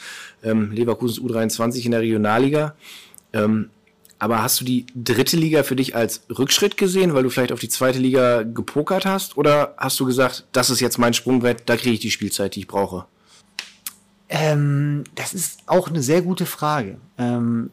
[0.42, 2.74] Ähm, Leverkusens U23 in der Regionalliga.
[3.44, 3.70] Ähm,
[4.18, 7.60] aber hast du die dritte Liga für dich als Rückschritt gesehen, weil du vielleicht auf
[7.60, 9.36] die zweite Liga gepokert hast?
[9.36, 12.60] Oder hast du gesagt, das ist jetzt mein Sprungbrett, da kriege ich die Spielzeit, die
[12.60, 13.06] ich brauche?
[14.28, 16.98] Ähm, das ist auch eine sehr gute Frage.
[17.16, 17.70] Ähm,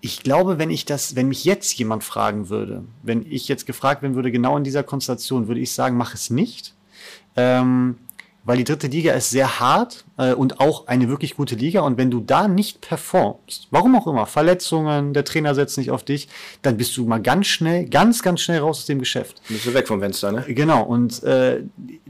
[0.00, 4.02] ich glaube, wenn ich das, wenn mich jetzt jemand fragen würde, wenn ich jetzt gefragt
[4.02, 6.74] werden würde, genau in dieser Konstellation, würde ich sagen, mach es nicht.
[7.36, 7.96] Ähm,
[8.48, 11.82] weil die dritte Liga ist sehr hart äh, und auch eine wirklich gute Liga.
[11.82, 16.02] Und wenn du da nicht performst, warum auch immer, Verletzungen, der Trainer setzt nicht auf
[16.02, 16.28] dich,
[16.62, 19.42] dann bist du mal ganz schnell, ganz, ganz schnell raus aus dem Geschäft.
[19.48, 20.46] Bist du weg vom Fenster, ne?
[20.48, 20.82] Genau.
[20.82, 21.60] Und äh,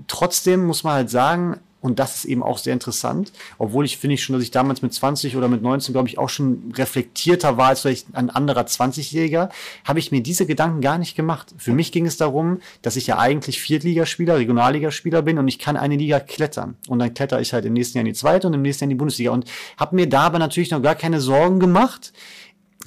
[0.06, 4.14] trotzdem muss man halt sagen, und das ist eben auch sehr interessant, obwohl ich finde
[4.14, 7.56] ich schon, dass ich damals mit 20 oder mit 19, glaube ich, auch schon reflektierter
[7.56, 9.48] war als vielleicht ein anderer 20-Jähriger,
[9.84, 11.54] habe ich mir diese Gedanken gar nicht gemacht.
[11.56, 15.76] Für mich ging es darum, dass ich ja eigentlich Viertligaspieler, Regionalligaspieler bin und ich kann
[15.76, 16.76] eine Liga klettern.
[16.88, 18.86] Und dann kletter ich halt im nächsten Jahr in die zweite und im nächsten Jahr
[18.86, 19.30] in die Bundesliga.
[19.30, 19.44] Und
[19.76, 22.12] habe mir da aber natürlich noch gar keine Sorgen gemacht,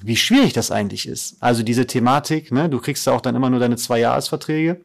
[0.03, 1.37] wie schwierig das eigentlich ist.
[1.39, 4.81] Also diese Thematik, ne, du kriegst ja auch dann immer nur deine zwei Jahresverträge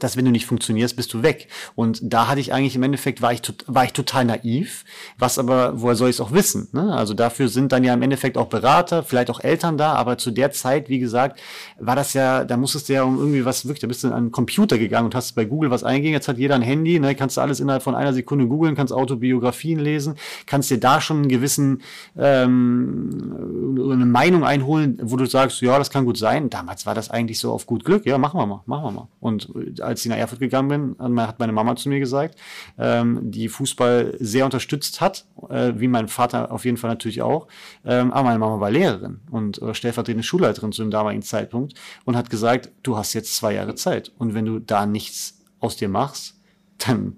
[0.00, 1.48] dass wenn du nicht funktionierst, bist du weg.
[1.74, 4.84] Und da hatte ich eigentlich im Endeffekt, war ich, war ich total naiv,
[5.18, 6.68] was aber, woher soll ich es auch wissen?
[6.72, 6.92] Ne?
[6.92, 10.30] Also dafür sind dann ja im Endeffekt auch Berater, vielleicht auch Eltern da, aber zu
[10.30, 11.40] der Zeit, wie gesagt,
[11.78, 14.14] war das ja, da musstest du ja um irgendwie was wirklich, da bist du an
[14.14, 17.14] einen Computer gegangen und hast bei Google was eingegeben, jetzt hat jeder ein Handy, ne?
[17.14, 21.18] kannst du alles innerhalb von einer Sekunde googeln, kannst Autobiografien lesen, kannst dir da schon
[21.18, 21.80] einen gewissen,
[22.18, 26.50] ähm, eine Meinung einholen, wo du sagst, ja, das kann gut sein.
[26.50, 29.08] Damals war das eigentlich so auf gut Glück, ja, machen wir mal, machen wir mal.
[29.20, 29.48] Und
[29.80, 32.38] als ich nach Erfurt gegangen bin, hat meine Mama zu mir gesagt,
[32.78, 37.48] ähm, die Fußball sehr unterstützt hat, äh, wie mein Vater auf jeden Fall natürlich auch.
[37.84, 42.16] Ähm, aber meine Mama war Lehrerin und äh, stellvertretende Schulleiterin zu dem damaligen Zeitpunkt und
[42.16, 44.12] hat gesagt, du hast jetzt zwei Jahre Zeit.
[44.18, 46.40] Und wenn du da nichts aus dir machst,
[46.78, 47.14] dann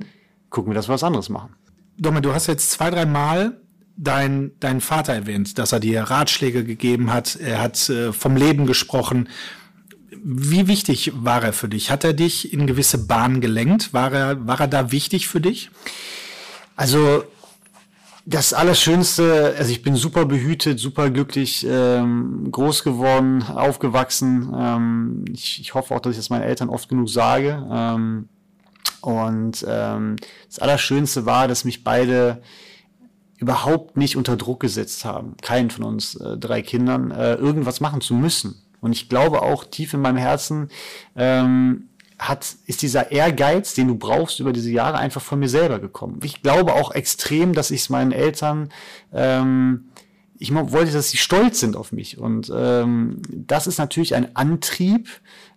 [0.49, 1.55] gucken wir, dass wir was anderes machen.
[1.99, 3.61] Domme, du hast jetzt zwei, drei Mal
[3.97, 7.37] dein, deinen Vater erwähnt, dass er dir Ratschläge gegeben hat.
[7.37, 9.29] Er hat äh, vom Leben gesprochen.
[10.13, 11.91] Wie wichtig war er für dich?
[11.91, 13.93] Hat er dich in gewisse Bahnen gelenkt?
[13.93, 15.71] War er, war er da wichtig für dich?
[16.77, 17.25] Also
[18.27, 24.53] das Allerschönste, also ich bin super behütet, super glücklich, ähm, groß geworden, aufgewachsen.
[24.57, 27.67] Ähm, ich, ich hoffe auch, dass ich das meinen Eltern oft genug sage.
[27.71, 28.29] Ähm,
[29.01, 32.43] und ähm, das Allerschönste war, dass mich beide
[33.39, 38.03] überhaupt nicht unter Druck gesetzt haben, keinen von uns äh, drei Kindern, äh, irgendwas machen
[38.03, 38.63] zu müssen.
[38.81, 40.71] Und ich glaube auch tief in meinem Herzen
[41.17, 41.89] ähm,
[42.19, 46.21] hat, ist dieser Ehrgeiz, den du brauchst über diese Jahre, einfach von mir selber gekommen.
[46.23, 48.71] Ich glaube auch extrem, dass ich es meinen Eltern
[49.13, 49.91] ähm,
[50.43, 52.17] ich wollte, dass sie stolz sind auf mich.
[52.17, 55.07] Und ähm, das ist natürlich ein Antrieb,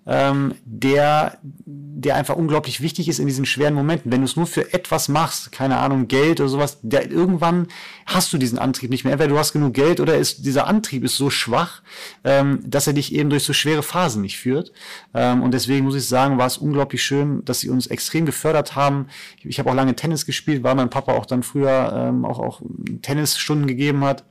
[0.06, 4.12] ähm, der, der einfach unglaublich wichtig ist in diesen schweren Momenten.
[4.12, 7.68] Wenn du es nur für etwas machst, keine Ahnung, Geld oder sowas, der, irgendwann
[8.06, 9.14] hast du diesen Antrieb nicht mehr.
[9.14, 11.82] Entweder du hast genug Geld oder ist, dieser Antrieb ist so schwach,
[12.26, 14.74] ähm, dass er dich eben durch so schwere Phasen nicht führt.
[15.14, 18.76] Ähm, und deswegen muss ich sagen, war es unglaublich schön, dass sie uns extrem gefördert
[18.76, 19.08] haben.
[19.38, 22.40] Ich, ich habe auch lange Tennis gespielt, weil mein Papa auch dann früher ähm, auch,
[22.40, 22.62] auch
[23.02, 24.26] Tennisstunden gegeben hat.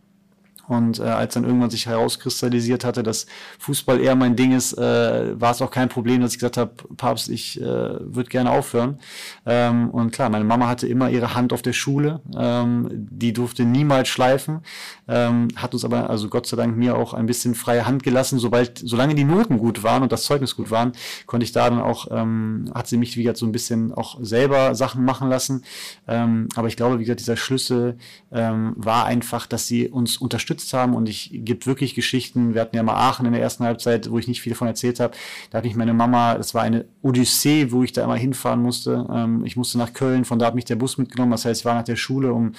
[0.73, 3.27] Und äh, als dann irgendwann sich herauskristallisiert hatte, dass
[3.59, 6.73] Fußball eher mein Ding ist, äh, war es auch kein Problem, dass ich gesagt habe,
[6.97, 8.99] Papst, ich äh, würde gerne aufhören.
[9.45, 13.65] Ähm, und klar, meine Mama hatte immer ihre Hand auf der Schule, ähm, die durfte
[13.65, 14.61] niemals schleifen,
[15.09, 18.39] ähm, hat uns aber, also Gott sei Dank, mir auch ein bisschen freie Hand gelassen,
[18.39, 20.93] sobald, solange die Noten gut waren und das Zeugnis gut waren,
[21.27, 24.19] konnte ich da dann auch, ähm, hat sie mich, wie gesagt, so ein bisschen auch
[24.23, 25.65] selber Sachen machen lassen.
[26.09, 27.99] Ähm, aber ich glaube, wie gesagt, dieser Schlüssel
[28.31, 32.55] ähm, war einfach, dass sie uns unterstützt unterstützt haben und ich gibt wirklich Geschichten.
[32.55, 35.01] Wir hatten ja mal Aachen in der ersten Halbzeit, wo ich nicht viel davon erzählt
[35.01, 35.15] habe.
[35.51, 39.07] Da hatte ich meine Mama, das war eine Odyssee, wo ich da immer hinfahren musste.
[39.13, 41.33] Ähm, ich musste nach Köln, von da hat mich der Bus mitgenommen.
[41.33, 42.53] Das heißt, ich war nach der Schule um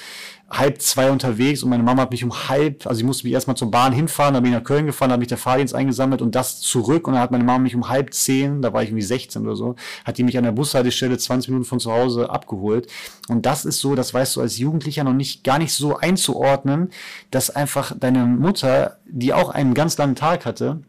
[0.58, 3.58] halb zwei unterwegs und meine Mama hat mich um halb, also ich musste mich erstmal
[3.58, 6.22] zur Bahn hinfahren, dann bin ich nach Köln gefahren, dann hat mich der Fahrdienst eingesammelt
[6.22, 8.90] und das zurück und dann hat meine Mama mich um halb zehn, da war ich
[8.90, 12.30] irgendwie 16 oder so, hat die mich an der Bushaltestelle 20 Minuten von zu Hause
[12.30, 12.88] abgeholt.
[13.30, 16.90] Und das ist so, das weißt du als Jugendlicher noch nicht, gar nicht so einzuordnen,
[17.32, 20.82] dass einfach deine Mutter, die auch einen ganz langen Tag hatte,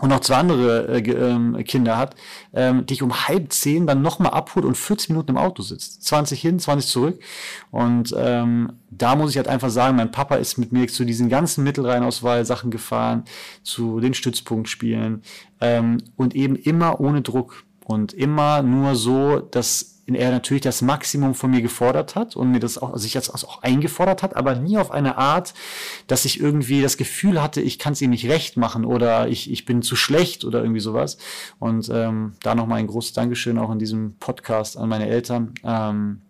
[0.00, 2.14] und noch zwei andere äh, äh, Kinder hat,
[2.52, 6.04] ähm, dich um halb zehn dann nochmal abholt und 40 Minuten im Auto sitzt.
[6.04, 7.20] 20 hin, 20 zurück.
[7.70, 11.28] Und ähm, da muss ich halt einfach sagen, mein Papa ist mit mir zu diesen
[11.28, 13.24] ganzen Mittelrheinauswahl-Sachen gefahren,
[13.62, 15.22] zu den Stützpunktspielen
[15.60, 21.34] ähm, und eben immer ohne Druck und immer nur so, dass er natürlich das Maximum
[21.34, 24.78] von mir gefordert hat und mir das auch, sich jetzt auch eingefordert hat, aber nie
[24.78, 25.54] auf eine Art,
[26.06, 29.50] dass ich irgendwie das Gefühl hatte, ich kann es ihm nicht recht machen oder ich,
[29.50, 31.18] ich bin zu schlecht oder irgendwie sowas.
[31.58, 35.54] Und ähm, da nochmal ein großes Dankeschön auch in diesem Podcast an meine Eltern.
[35.64, 36.22] Ähm,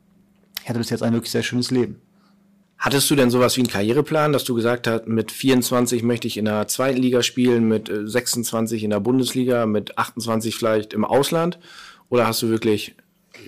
[0.63, 2.01] ich hatte bis jetzt ein wirklich sehr schönes Leben.
[2.81, 6.39] Hattest du denn sowas wie einen Karriereplan, dass du gesagt hast, mit 24 möchte ich
[6.39, 11.05] in der zweiten Liga spielen, mit 26 äh, in der Bundesliga, mit 28 vielleicht im
[11.05, 11.59] Ausland?
[12.09, 12.97] Oder hast du wirklich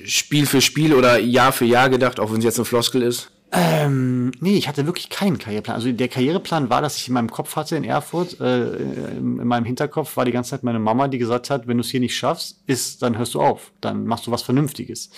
[0.05, 3.32] Spiel für Spiel oder Jahr für Jahr gedacht, auch wenn es jetzt eine Floskel ist?
[3.55, 5.77] Ähm, nee, ich hatte wirklich keinen Karriereplan.
[5.77, 9.67] Also der Karriereplan war, dass ich in meinem Kopf hatte in Erfurt, äh, in meinem
[9.67, 12.17] Hinterkopf war die ganze Zeit meine Mama, die gesagt hat, wenn du es hier nicht
[12.17, 15.11] schaffst, ist, dann hörst du auf, dann machst du was Vernünftiges.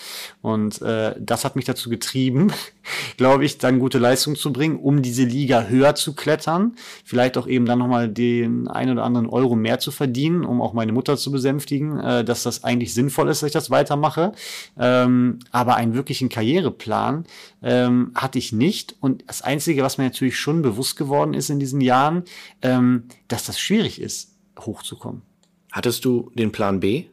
[0.43, 2.53] Und äh, das hat mich dazu getrieben,
[3.17, 7.47] glaube ich, dann gute Leistung zu bringen, um diese Liga höher zu klettern, vielleicht auch
[7.47, 11.17] eben dann nochmal den ein oder anderen Euro mehr zu verdienen, um auch meine Mutter
[11.17, 14.33] zu besänftigen, äh, dass das eigentlich sinnvoll ist, dass ich das weitermache.
[14.77, 17.27] Ähm, aber einen wirklichen Karriereplan
[17.63, 18.97] ähm, hatte ich nicht.
[19.01, 22.25] Und das Einzige, was mir natürlich schon bewusst geworden ist in diesen Jahren,
[22.63, 25.23] ähm, dass das schwierig ist, hochzukommen.
[25.71, 27.07] Hattest du den Plan B?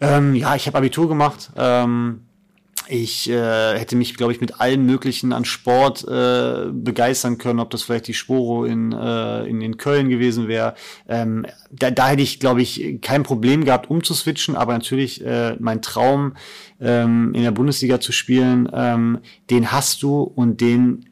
[0.00, 1.50] Ähm, ja, ich habe Abitur gemacht.
[1.56, 2.26] Ähm,
[2.90, 7.70] ich äh, hätte mich, glaube ich, mit allen möglichen an Sport äh, begeistern können, ob
[7.70, 10.74] das vielleicht die Sporo in, äh, in, in Köln gewesen wäre.
[11.08, 15.82] Ähm, da, da hätte ich, glaube ich, kein Problem gehabt, umzuswitchen, aber natürlich äh, mein
[15.82, 16.34] Traum,
[16.80, 21.10] ähm, in der Bundesliga zu spielen, ähm, den hast du und den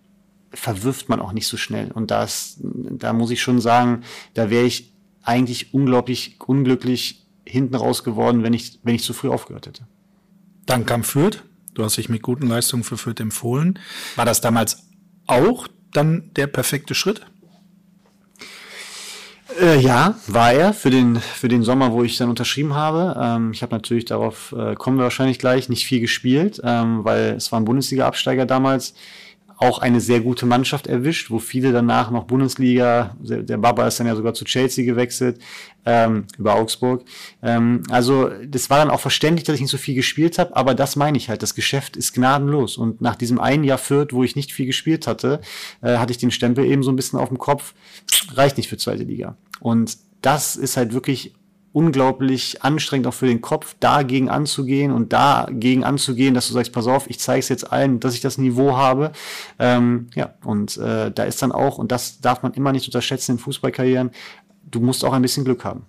[0.53, 1.93] verwirft man auch nicht so schnell.
[1.93, 4.03] Und das, da muss ich schon sagen,
[4.35, 9.29] da wäre ich eigentlich unglaublich unglücklich hinten raus geworden, wenn ich, wenn ich zu früh
[9.29, 9.87] aufgehört hätte.
[10.67, 11.45] Dann kam Fürth.
[11.79, 13.79] Du hast dich mit guten Leistungen für Fürth empfohlen.
[14.17, 14.89] War das damals
[15.29, 17.25] auch dann der perfekte Schritt?
[19.61, 23.17] Äh, ja, war er für den, für den Sommer, wo ich dann unterschrieben habe.
[23.23, 27.35] Ähm, ich habe natürlich darauf, äh, kommen wir wahrscheinlich gleich, nicht viel gespielt, ähm, weil
[27.37, 28.95] es war ein Bundesliga-Absteiger damals
[29.59, 34.07] auch eine sehr gute Mannschaft erwischt, wo viele danach noch Bundesliga, der Baba ist dann
[34.07, 35.41] ja sogar zu Chelsea gewechselt,
[35.85, 37.05] ähm, über Augsburg.
[37.43, 40.75] Ähm, also das war dann auch verständlich, dass ich nicht so viel gespielt habe, aber
[40.75, 42.77] das meine ich halt, das Geschäft ist gnadenlos.
[42.77, 45.41] Und nach diesem einen Jahr Fürth, wo ich nicht viel gespielt hatte,
[45.83, 47.75] äh, hatte ich den Stempel eben so ein bisschen auf dem Kopf,
[48.35, 49.37] reicht nicht für zweite Liga.
[49.59, 51.35] Und das ist halt wirklich
[51.73, 56.87] unglaublich anstrengend auch für den Kopf, dagegen anzugehen und dagegen anzugehen, dass du sagst, pass
[56.87, 59.13] auf, ich zeige es jetzt allen, dass ich das Niveau habe.
[59.59, 63.33] Ähm, ja, und äh, da ist dann auch, und das darf man immer nicht unterschätzen
[63.33, 64.11] in Fußballkarrieren,
[64.71, 65.85] du musst auch ein bisschen Glück haben.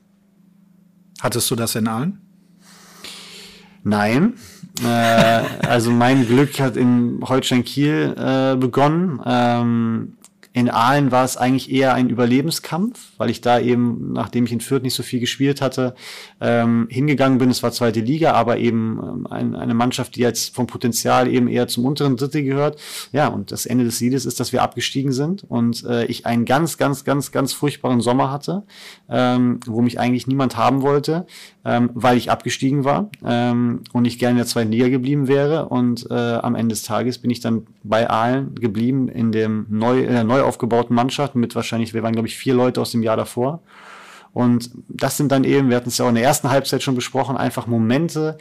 [1.21, 2.21] Hattest du das in allen?
[3.83, 4.33] Nein.
[4.83, 9.21] äh, also mein Glück hat in Holstein Kiel äh, begonnen.
[9.25, 10.17] Ähm,
[10.51, 14.61] in Aalen war es eigentlich eher ein Überlebenskampf, weil ich da eben, nachdem ich in
[14.61, 15.93] Fürth nicht so viel gespielt hatte,
[16.41, 17.51] ähm, hingegangen bin.
[17.51, 21.47] Es war zweite Liga, aber eben ähm, ein, eine Mannschaft, die jetzt vom Potenzial eben
[21.47, 22.79] eher zum unteren Drittel gehört.
[23.11, 26.45] Ja, und das Ende des Liedes ist, dass wir abgestiegen sind und äh, ich einen
[26.45, 28.63] ganz, ganz, ganz, ganz furchtbaren Sommer hatte,
[29.07, 31.27] ähm, wo mich eigentlich niemand haben wollte,
[31.63, 35.69] ähm, weil ich abgestiegen war ähm, und ich gerne in der zweiten Liga geblieben wäre.
[35.69, 40.01] Und äh, am Ende des Tages bin ich dann bei Aalen geblieben in dem neu,
[40.03, 43.03] in der neu aufgebauten Mannschaft mit wahrscheinlich, wir waren glaube ich vier Leute aus dem
[43.03, 43.61] Jahr davor.
[44.31, 46.95] Und das sind dann eben, wir hatten es ja auch in der ersten Halbzeit schon
[46.95, 48.37] besprochen, einfach Momente,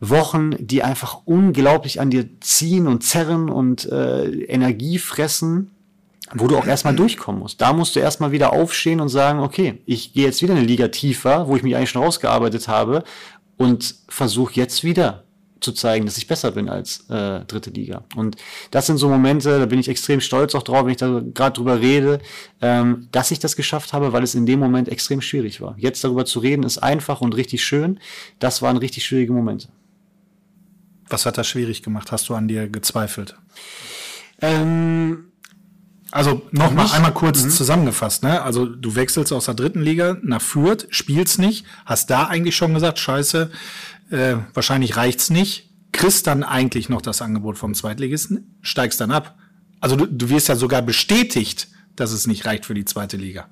[0.00, 5.72] Wochen, die einfach unglaublich an dir ziehen und zerren und äh, Energie fressen,
[6.32, 7.60] wo du auch erstmal durchkommen musst.
[7.60, 10.88] Da musst du erstmal wieder aufstehen und sagen, okay, ich gehe jetzt wieder eine Liga
[10.88, 13.04] tiefer, wo ich mich eigentlich schon rausgearbeitet habe
[13.58, 15.24] und versuche jetzt wieder
[15.60, 18.04] zu zeigen, dass ich besser bin als äh, dritte Liga.
[18.16, 18.36] Und
[18.70, 21.54] das sind so Momente, da bin ich extrem stolz auch drauf, wenn ich da gerade
[21.54, 22.20] drüber rede,
[22.60, 25.74] ähm, dass ich das geschafft habe, weil es in dem Moment extrem schwierig war.
[25.78, 28.00] Jetzt darüber zu reden, ist einfach und richtig schön.
[28.38, 29.68] Das waren richtig schwierige Momente.
[31.08, 32.12] Was hat das schwierig gemacht?
[32.12, 33.36] Hast du an dir gezweifelt?
[34.40, 35.30] Ähm,
[36.12, 37.50] also nochmal einmal kurz mhm.
[37.50, 38.22] zusammengefasst.
[38.22, 38.42] Ne?
[38.42, 42.74] Also du wechselst aus der dritten Liga nach Fürth, spielst nicht, hast da eigentlich schon
[42.74, 43.50] gesagt, scheiße,
[44.10, 49.36] äh, wahrscheinlich reicht's nicht, kriegst dann eigentlich noch das Angebot vom Zweitligisten, steigst dann ab.
[49.80, 53.48] Also du, du wirst ja sogar bestätigt, dass es nicht reicht für die zweite Liga.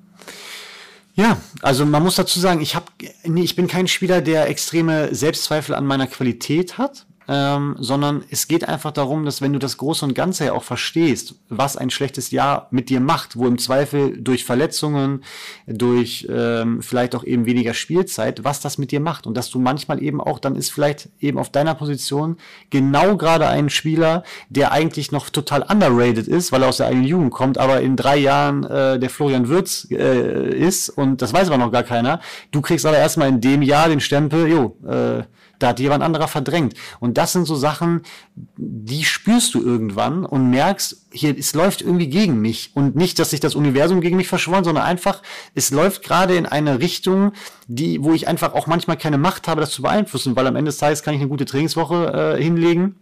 [1.15, 2.91] Ja, also man muss dazu sagen, ich, hab,
[3.23, 8.47] nee, ich bin kein Spieler, der extreme Selbstzweifel an meiner Qualität hat ähm, sondern es
[8.47, 11.91] geht einfach darum, dass wenn du das Große und Ganze ja auch verstehst, was ein
[11.91, 15.23] schlechtes Jahr mit dir macht, wo im Zweifel durch Verletzungen,
[15.67, 19.59] durch ähm, vielleicht auch eben weniger Spielzeit, was das mit dir macht und dass du
[19.59, 22.37] manchmal eben auch, dann ist vielleicht eben auf deiner Position
[22.71, 27.05] genau gerade ein Spieler, der eigentlich noch total underrated ist, weil er aus der eigenen
[27.05, 31.47] Jugend kommt, aber in drei Jahren äh, der Florian Würz äh, ist und das weiß
[31.49, 32.21] aber noch gar keiner.
[32.51, 35.23] Du kriegst aber erstmal in dem Jahr den Stempel, jo, äh,
[35.59, 36.73] da hat jemand anderer verdrängt.
[36.99, 38.01] Und das sind so Sachen,
[38.57, 42.71] die spürst du irgendwann und merkst, hier, es läuft irgendwie gegen mich.
[42.73, 45.21] Und nicht, dass sich das Universum gegen mich verschworen, sondern einfach,
[45.55, 47.33] es läuft gerade in eine Richtung,
[47.67, 50.69] die, wo ich einfach auch manchmal keine Macht habe, das zu beeinflussen, weil am Ende
[50.69, 52.95] des Tages kann ich eine gute Trainingswoche äh, hinlegen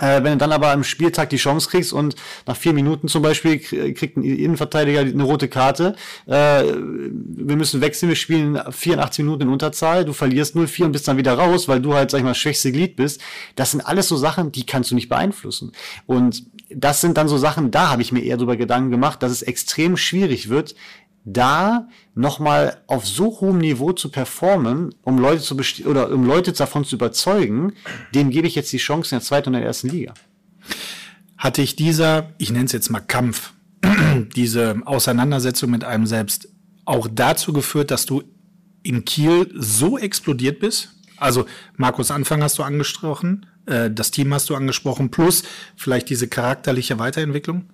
[0.00, 3.58] wenn du dann aber am Spieltag die Chance kriegst und nach vier Minuten zum Beispiel
[3.58, 5.94] kriegt ein Innenverteidiger eine rote Karte,
[6.26, 11.06] äh, wir müssen wechseln, wir spielen 84 Minuten in Unterzahl, du verlierst 0-4 und bist
[11.06, 13.20] dann wieder raus, weil du halt, sag ich mal, schwächste Glied bist.
[13.56, 15.72] Das sind alles so Sachen, die kannst du nicht beeinflussen.
[16.06, 19.30] Und das sind dann so Sachen, da habe ich mir eher darüber Gedanken gemacht, dass
[19.30, 20.74] es extrem schwierig wird,
[21.24, 25.56] da nochmal auf so hohem Niveau zu performen, um Leute zu
[25.86, 27.72] oder um Leute davon zu überzeugen,
[28.14, 30.14] dem gebe ich jetzt die Chance in der zweiten und der ersten Liga.
[31.38, 33.52] Hatte ich dieser, ich nenne es jetzt mal Kampf,
[34.36, 36.48] diese Auseinandersetzung mit einem selbst
[36.84, 38.22] auch dazu geführt, dass du
[38.82, 40.90] in Kiel so explodiert bist?
[41.16, 45.42] Also Markus Anfang hast du angesprochen, äh, das Team hast du angesprochen, plus
[45.76, 47.64] vielleicht diese charakterliche Weiterentwicklung?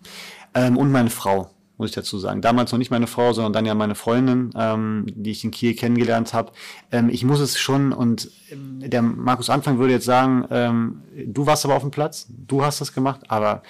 [0.55, 2.43] Ähm, und meine Frau muss ich dazu sagen.
[2.43, 5.75] Damals noch nicht meine Frau, sondern dann ja meine Freundin, ähm, die ich in Kiel
[5.75, 6.53] kennengelernt habe.
[6.93, 11.47] Ähm, ich muss es schon, und ähm, der Markus Anfang würde jetzt sagen, ähm, du
[11.47, 13.62] warst aber auf dem Platz, du hast das gemacht, aber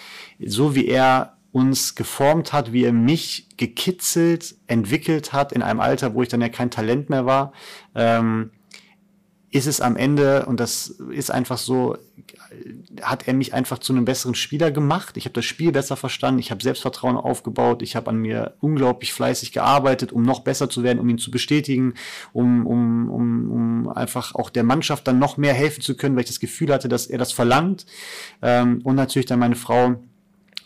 [0.45, 6.13] so wie er uns geformt hat, wie er mich gekitzelt, entwickelt hat in einem Alter,
[6.13, 7.53] wo ich dann ja kein Talent mehr war,
[7.95, 8.51] ähm,
[9.53, 11.97] ist es am Ende, und das ist einfach so,
[13.03, 15.17] hat er mich einfach zu einem besseren Spieler gemacht.
[15.17, 19.13] Ich habe das Spiel besser verstanden, ich habe Selbstvertrauen aufgebaut, ich habe an mir unglaublich
[19.13, 21.95] fleißig gearbeitet, um noch besser zu werden, um ihn zu bestätigen,
[22.33, 26.23] um, um, um, um einfach auch der Mannschaft dann noch mehr helfen zu können, weil
[26.23, 27.87] ich das Gefühl hatte, dass er das verlangt.
[28.43, 29.97] Ähm, und natürlich dann meine Frau,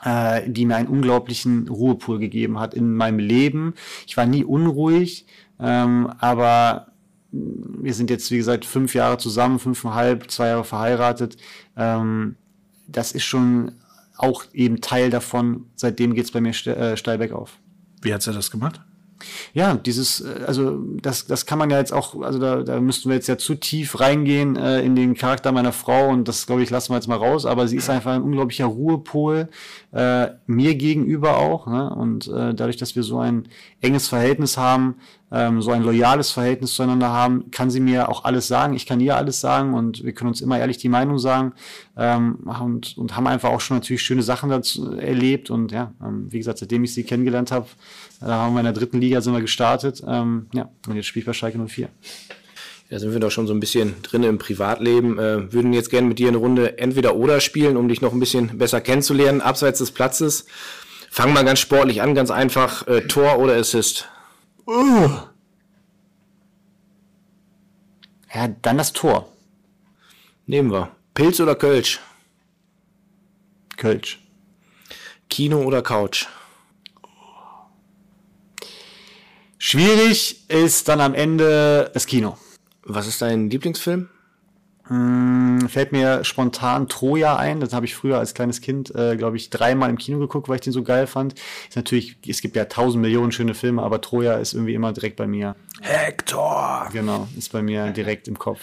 [0.05, 3.75] äh, die mir einen unglaublichen Ruhepol gegeben hat in meinem Leben.
[4.07, 5.27] Ich war nie unruhig,
[5.61, 6.94] ähm, aber
[7.35, 11.37] wir sind jetzt, wie gesagt, fünf Jahre zusammen, fünfeinhalb, zwei Jahre verheiratet.
[11.77, 12.37] Ähm,
[12.87, 13.73] das ist schon
[14.17, 15.67] auch eben Teil davon.
[15.75, 17.59] Seitdem geht's bei mir äh, steil bergauf.
[18.03, 18.81] Wie hat sie das gemacht?
[19.53, 23.09] Ja, dieses, äh, also das, das kann man ja jetzt auch, also da, da müssten
[23.09, 26.63] wir jetzt ja zu tief reingehen äh, in den Charakter meiner Frau und das, glaube
[26.63, 29.49] ich, lassen wir jetzt mal raus, aber sie ist einfach ein unglaublicher Ruhepol,
[29.93, 31.67] äh, mir gegenüber auch.
[31.67, 31.95] Ne?
[31.95, 33.49] Und äh, dadurch, dass wir so ein
[33.81, 34.97] enges Verhältnis haben,
[35.35, 39.01] ähm, so ein loyales Verhältnis zueinander haben, kann sie mir auch alles sagen, ich kann
[39.01, 41.55] ihr alles sagen und wir können uns immer ehrlich die Meinung sagen
[41.97, 46.27] ähm, und, und haben einfach auch schon natürlich schöne Sachen dazu erlebt und ja, ähm,
[46.31, 47.67] wie gesagt, seitdem ich sie kennengelernt habe,
[48.21, 51.23] da haben wir in der dritten Liga sind wir gestartet, ähm, ja, und jetzt spiele
[51.23, 51.89] ich bei Schalke 04.
[52.91, 55.19] Da sind wir doch schon so ein bisschen drin im Privatleben.
[55.19, 58.21] Äh, würden jetzt gerne mit dir eine Runde entweder oder spielen, um dich noch ein
[58.21, 60.47] bisschen besser kennenzulernen, abseits des Platzes.
[61.11, 62.87] Fangen wir ganz sportlich an, ganz einfach.
[62.87, 64.09] Äh, Tor oder Assist?
[64.67, 65.09] Uh.
[68.35, 69.29] Ja, dann das Tor.
[70.47, 70.91] Nehmen wir.
[71.15, 72.01] Pilz oder Kölsch?
[73.77, 74.21] Kölsch.
[75.31, 76.27] Kino oder Couch?
[79.67, 82.37] Schwierig ist dann am Ende das Kino.
[82.83, 84.11] Was ist dein Lieblingsfilm?
[84.89, 87.61] Hm, fällt mir spontan Troja ein.
[87.61, 90.57] Das habe ich früher als kleines Kind, äh, glaube ich, dreimal im Kino geguckt, weil
[90.57, 91.37] ich den so geil fand.
[91.67, 95.17] Ist natürlich, es gibt ja tausend Millionen schöne Filme, aber Troja ist irgendwie immer direkt
[95.17, 95.57] bei mir.
[95.81, 96.91] Hector!
[96.93, 98.61] Genau, ist bei mir direkt im Kopf.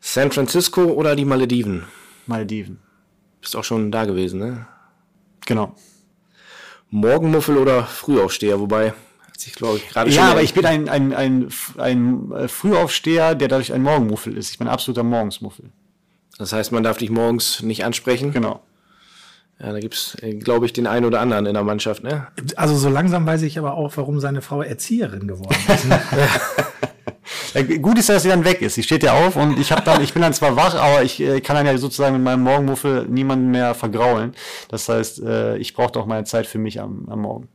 [0.00, 1.82] San Francisco oder die Malediven?
[2.26, 2.78] Malediven.
[3.40, 4.68] Bist auch schon da gewesen, ne?
[5.46, 5.74] Genau.
[6.90, 8.94] Morgenmuffel oder Frühaufsteher, wobei
[9.44, 13.48] ich glaube ich gerade Ja, aber ich bin ein, ein, ein, ein äh, Frühaufsteher, der
[13.48, 14.50] dadurch ein Morgenmuffel ist.
[14.50, 15.70] Ich bin ein absoluter Morgensmuffel.
[16.38, 18.32] Das heißt, man darf dich morgens nicht ansprechen?
[18.32, 18.60] Genau.
[19.58, 22.26] Ja, da gibt's, äh, glaube ich, den einen oder anderen in der Mannschaft, ne?
[22.56, 25.86] Also so langsam weiß ich aber auch, warum seine Frau Erzieherin geworden ist.
[25.86, 26.00] Ne?
[27.54, 28.74] ja, gut ist, dass sie dann weg ist.
[28.74, 31.20] Sie steht ja auf und ich habe dann, ich bin dann zwar wach, aber ich
[31.20, 34.34] äh, kann dann ja sozusagen mit meinem Morgenmuffel niemanden mehr vergraulen.
[34.68, 37.48] Das heißt, äh, ich brauche auch meine Zeit für mich am, am Morgen.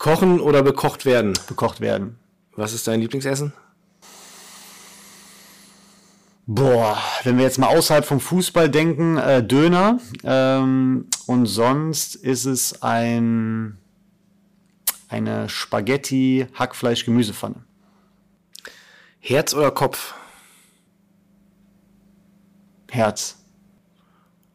[0.00, 1.34] Kochen oder bekocht werden?
[1.46, 2.18] Bekocht werden.
[2.56, 3.52] Was ist dein Lieblingsessen?
[6.46, 10.00] Boah, wenn wir jetzt mal außerhalb vom Fußball denken, äh, Döner.
[10.24, 13.76] Ähm, und sonst ist es ein
[15.08, 17.56] eine Spaghetti Hackfleisch Gemüsepfanne.
[19.18, 20.14] Herz oder Kopf?
[22.90, 23.36] Herz.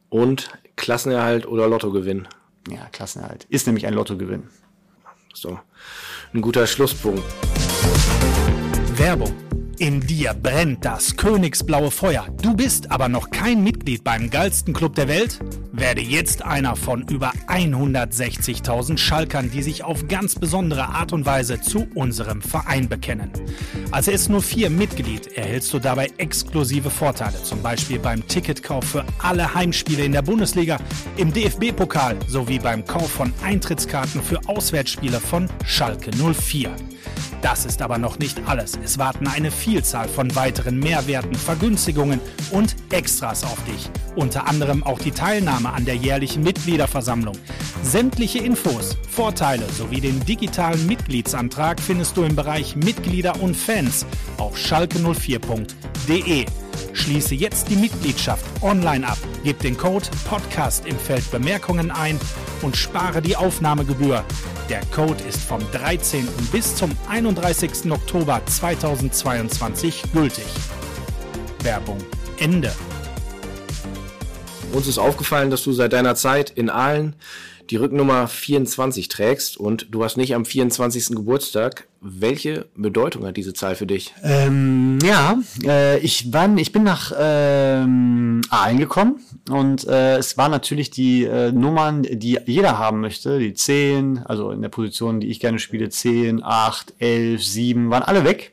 [0.10, 2.28] Und Klassenerhalt oder Lottogewinn?
[2.68, 3.46] Ja, Klassenerhalt.
[3.50, 4.50] Ist nämlich ein Lottogewinn.
[5.36, 5.60] So,
[6.34, 7.24] ein guter Schlusspunkt.
[8.96, 9.36] Werbung
[9.78, 12.26] in dir brennt das königsblaue Feuer.
[12.42, 15.40] Du bist aber noch kein Mitglied beim geilsten Club der Welt?
[15.78, 21.60] Werde jetzt einer von über 160.000 Schalkern, die sich auf ganz besondere Art und Weise
[21.60, 23.30] zu unserem Verein bekennen.
[23.92, 29.06] Als erst nur vier Mitglied erhältst du dabei exklusive Vorteile, zum Beispiel beim Ticketkauf für
[29.22, 30.80] alle Heimspiele in der Bundesliga,
[31.18, 36.74] im DFB-Pokal sowie beim Kauf von Eintrittskarten für Auswärtsspiele von Schalke 04.
[37.42, 38.80] Das ist aber noch nicht alles.
[38.82, 43.90] Es warten eine Vielzahl von weiteren Mehrwerten, Vergünstigungen und Extras auf dich.
[44.16, 47.38] Unter anderem auch die Teilnahme an der jährlichen Mitgliederversammlung.
[47.84, 54.06] Sämtliche Infos, Vorteile sowie den digitalen Mitgliedsantrag findest du im Bereich Mitglieder und Fans
[54.38, 56.46] auf schalke04.de.
[56.94, 62.18] Schließe jetzt die Mitgliedschaft online ab, gib den Code Podcast im Feld Bemerkungen ein
[62.62, 64.24] und spare die Aufnahmegebühr.
[64.70, 66.28] Der Code ist vom 13.
[66.52, 67.92] bis zum 31.
[67.92, 70.46] Oktober 2022 gültig.
[71.62, 71.98] Werbung
[72.38, 72.72] Ende.
[74.76, 77.16] Uns ist aufgefallen, dass du seit deiner Zeit in Aalen
[77.70, 81.16] die Rücknummer 24 trägst und du hast nicht am 24.
[81.16, 81.88] Geburtstag.
[82.02, 84.14] Welche Bedeutung hat diese Zahl für dich?
[84.22, 90.52] Ähm, ja, äh, ich, war, ich bin nach ähm, Aalen gekommen und äh, es waren
[90.52, 93.40] natürlich die äh, Nummern, die jeder haben möchte.
[93.40, 98.04] Die 10, also in der Position, die ich gerne spiele, 10, 8, 11, 7, waren
[98.04, 98.52] alle weg.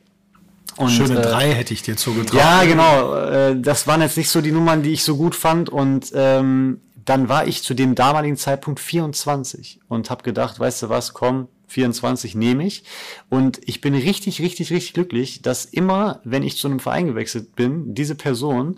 [0.77, 2.39] Und, Schöne äh, drei hätte ich dir zugetraut.
[2.39, 3.15] Ja, genau.
[3.15, 5.69] Äh, das waren jetzt nicht so die Nummern, die ich so gut fand.
[5.69, 10.89] Und ähm, dann war ich zu dem damaligen Zeitpunkt 24 und habe gedacht, weißt du
[10.89, 12.83] was, komm, 24 nehme ich.
[13.29, 17.55] Und ich bin richtig, richtig, richtig glücklich, dass immer, wenn ich zu einem Verein gewechselt
[17.55, 18.77] bin, diese Person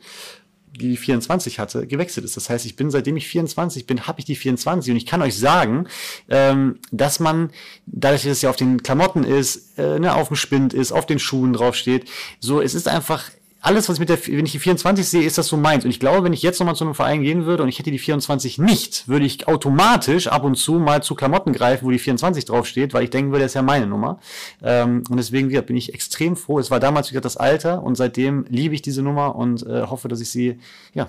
[0.78, 2.38] die 24 hatte, gewechselt ist.
[2.38, 5.22] Das heißt, ich bin, seitdem ich 24 bin, habe ich die 24 und ich kann
[5.22, 5.88] euch sagen,
[6.30, 7.52] ähm, dass man,
[7.86, 11.06] dadurch, dass es ja auf den Klamotten ist, äh, ne, auf dem Spind ist, auf
[11.06, 12.10] den Schuhen draufsteht,
[12.40, 13.30] so, es ist einfach
[13.66, 15.84] alles, was ich mit der, wenn ich die 24 sehe, ist das so meins.
[15.86, 17.90] Und ich glaube, wenn ich jetzt nochmal zu einem Verein gehen würde und ich hätte
[17.90, 21.98] die 24 nicht, würde ich automatisch ab und zu mal zu Klamotten greifen, wo die
[21.98, 24.20] 24 draufsteht, weil ich denken würde, das ist ja meine Nummer.
[24.62, 26.60] Ähm, und deswegen wieder bin ich extrem froh.
[26.60, 30.10] Es war damals wieder das Alter und seitdem liebe ich diese Nummer und äh, hoffe,
[30.10, 30.60] dass ich sie
[30.94, 31.08] ja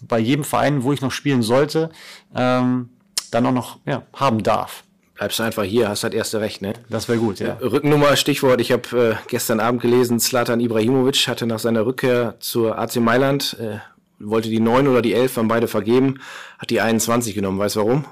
[0.00, 1.90] bei jedem Verein, wo ich noch spielen sollte,
[2.34, 2.88] ähm,
[3.30, 4.84] dann auch noch ja, haben darf
[5.20, 6.72] bleibst du einfach hier, hast halt erste Recht, ne?
[6.88, 7.58] Das wäre gut, ja.
[7.60, 12.78] Rückennummer, Stichwort, ich habe äh, gestern Abend gelesen, Slatan Ibrahimovic hatte nach seiner Rückkehr zur
[12.78, 13.80] AC Mailand, äh,
[14.18, 16.20] wollte die 9 oder die 11, haben beide vergeben,
[16.58, 18.06] hat die 21 genommen, weißt du warum?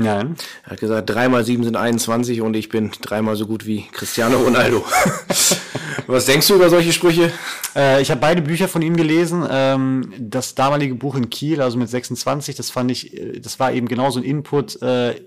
[0.00, 0.36] Nein.
[0.64, 4.38] Er hat gesagt, dreimal sieben sind 21 und ich bin dreimal so gut wie Cristiano
[4.38, 4.84] Ronaldo.
[6.06, 7.32] Was denkst du über solche Sprüche?
[7.76, 9.46] Äh, ich habe beide Bücher von ihm gelesen.
[9.48, 13.72] Ähm, das damalige Buch in Kiel, also mit 26, das fand ich, äh, das war
[13.72, 14.80] eben genauso ein Input.
[14.82, 15.20] Äh,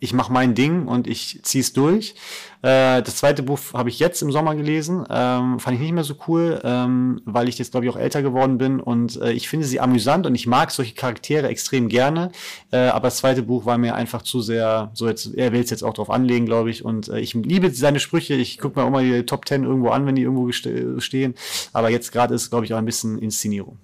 [0.00, 2.14] ich mache mein Ding und ich ziehe es durch.
[2.62, 6.04] Äh, das zweite Buch habe ich jetzt im Sommer gelesen, ähm, fand ich nicht mehr
[6.04, 9.48] so cool, ähm, weil ich jetzt glaube ich auch älter geworden bin und äh, ich
[9.48, 12.32] finde sie amüsant und ich mag solche Charaktere extrem gerne.
[12.72, 15.70] Äh, aber das zweite Buch war mir einfach zu sehr, so jetzt, er will es
[15.70, 16.84] jetzt auch drauf anlegen, glaube ich.
[16.84, 18.34] Und äh, ich liebe seine Sprüche.
[18.34, 21.34] Ich gucke mir auch mal die Top Ten irgendwo an, wenn die irgendwo stehen.
[21.72, 23.78] Aber jetzt gerade ist, glaube ich, auch ein bisschen Inszenierung.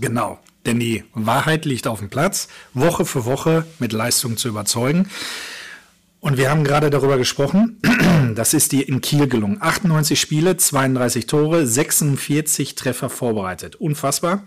[0.00, 0.38] Genau.
[0.66, 5.08] Denn die Wahrheit liegt auf dem Platz, Woche für Woche mit Leistung zu überzeugen.
[6.20, 7.80] Und wir haben gerade darüber gesprochen,
[8.34, 9.58] das ist dir in Kiel gelungen.
[9.60, 13.76] 98 Spiele, 32 Tore, 46 Treffer vorbereitet.
[13.76, 14.42] Unfassbar.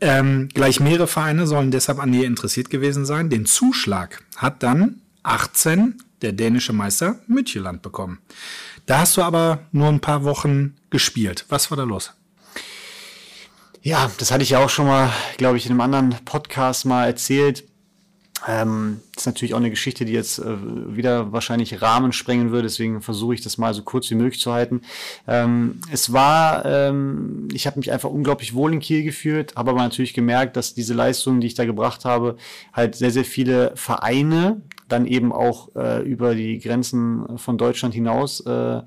[0.00, 3.28] Ähm, gleich mehrere Vereine sollen deshalb an dir interessiert gewesen sein.
[3.28, 8.18] Den Zuschlag hat dann 18 der dänische Meister Mütjeland bekommen.
[8.86, 11.44] Da hast du aber nur ein paar Wochen gespielt.
[11.50, 12.14] Was war da los?
[13.84, 17.04] Ja, das hatte ich ja auch schon mal, glaube ich, in einem anderen Podcast mal
[17.04, 17.64] erzählt.
[18.48, 22.64] Ähm, das ist natürlich auch eine Geschichte, die jetzt äh, wieder wahrscheinlich Rahmen sprengen würde,
[22.64, 24.82] deswegen versuche ich das mal so kurz wie möglich zu halten.
[25.28, 29.80] Ähm, es war, ähm, ich habe mich einfach unglaublich wohl in Kiel gefühlt, habe aber
[29.80, 32.36] natürlich gemerkt, dass diese Leistungen, die ich da gebracht habe,
[32.72, 38.40] halt sehr, sehr viele Vereine dann eben auch äh, über die Grenzen von Deutschland hinaus
[38.40, 38.82] äh,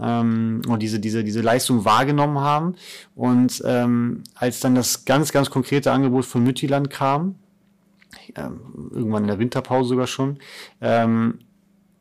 [0.00, 2.74] ähm, und diese, diese, diese Leistung wahrgenommen haben.
[3.14, 7.36] Und ähm, als dann das ganz, ganz konkrete Angebot von Müttiland kam,
[8.36, 10.38] ähm, irgendwann in der Winterpause sogar schon,
[10.80, 11.40] ähm,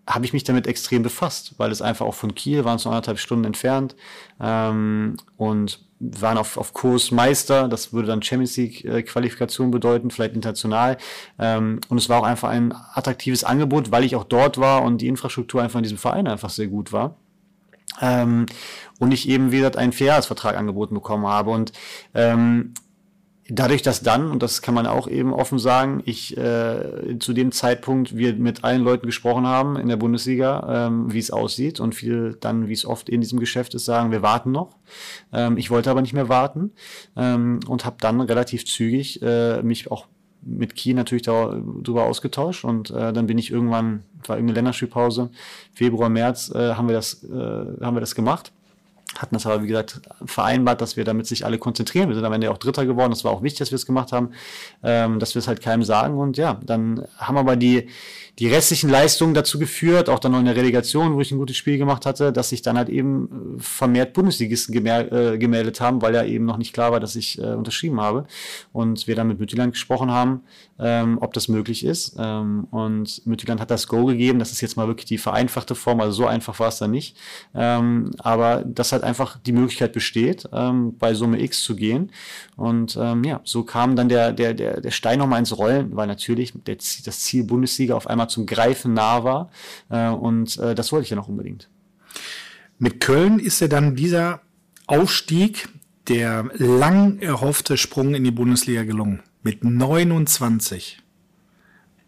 [0.07, 2.91] habe ich mich damit extrem befasst, weil es einfach auch von Kiel waren es noch
[2.93, 3.95] anderthalb Stunden entfernt
[4.39, 10.11] ähm, und waren auf, auf Kurs Meister, das würde dann Champions League äh, Qualifikation bedeuten,
[10.11, 10.97] vielleicht international.
[11.39, 15.01] Ähm, und es war auch einfach ein attraktives Angebot, weil ich auch dort war und
[15.01, 17.15] die Infrastruktur einfach in diesem Verein einfach sehr gut war.
[17.99, 18.45] Ähm,
[18.99, 21.49] und ich eben, wie gesagt, einen Vierjahresvertrag angeboten bekommen habe.
[21.49, 21.72] Und
[22.13, 22.74] ähm,
[23.50, 27.52] dadurch, dass dann, und das kann man auch eben offen sagen, ich äh, zu dem
[27.52, 31.95] Zeitpunkt wir mit allen Leuten gesprochen haben in der Bundesliga, ähm, wie es aussieht und
[31.95, 34.76] viele dann, wie es oft in diesem Geschäft ist, sagen, wir warten noch.
[35.32, 36.72] Ähm, ich wollte aber nicht mehr warten
[37.16, 40.08] ähm, und habe dann relativ zügig äh, mich auch
[40.41, 45.30] mit Kiel natürlich darüber ausgetauscht und äh, dann bin ich irgendwann, war irgendeine Länderspielpause,
[45.74, 48.54] Februar, März äh, haben wir das, äh, haben wir das gemacht
[49.16, 52.10] hatten das aber, wie gesagt, vereinbart, dass wir damit sich alle konzentrieren.
[52.10, 53.12] Wir sind am Ende auch Dritter geworden.
[53.12, 54.32] Das war auch wichtig, dass wir es gemacht haben,
[54.84, 56.20] ähm, dass wir es halt keinem sagen.
[56.20, 57.89] Und ja, dann haben aber die,
[58.40, 61.58] die restlichen Leistungen dazu geführt, auch dann noch in der Relegation, wo ich ein gutes
[61.58, 66.14] Spiel gemacht hatte, dass sich dann halt eben äh, vermehrt Bundesligisten äh, gemeldet haben, weil
[66.14, 68.28] ja eben noch nicht klar war, dass ich äh, unterschrieben habe.
[68.72, 70.42] Und wir dann mit Mütterland gesprochen haben,
[70.80, 72.16] ähm, ob das möglich ist.
[72.20, 74.38] Ähm, und Mütterland hat das Go gegeben.
[74.38, 77.18] Das ist jetzt mal wirklich die vereinfachte Form, also so einfach war es dann nicht.
[77.56, 82.12] Ähm, aber das hat halt einfach die Möglichkeit besteht, ähm, bei Summe X zu gehen.
[82.56, 86.06] Und ähm, ja, so kam dann der, der, der, der Stein nochmal ins Rollen, weil
[86.06, 89.49] natürlich der, das Ziel Bundesliga auf einmal zum Greifen nah war.
[89.89, 91.69] Äh, und äh, das wollte ich ja noch unbedingt.
[92.80, 94.41] Mit Köln ist ja dann dieser
[94.86, 95.69] Aufstieg,
[96.07, 99.21] der lang erhoffte Sprung in die Bundesliga gelungen.
[99.43, 100.99] Mit 29.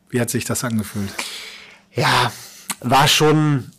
[0.09, 1.13] Wie hat sich das angefühlt?
[1.93, 2.31] Ja,
[2.81, 3.71] war schon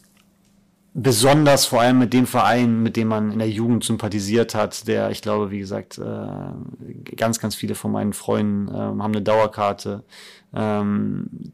[0.93, 5.11] besonders vor allem mit dem Verein, mit dem man in der Jugend sympathisiert hat, der,
[5.11, 10.05] ich glaube, wie gesagt, äh, ganz, ganz viele von meinen Freunden äh, haben eine Dauerkarte.
[10.55, 11.53] Ähm,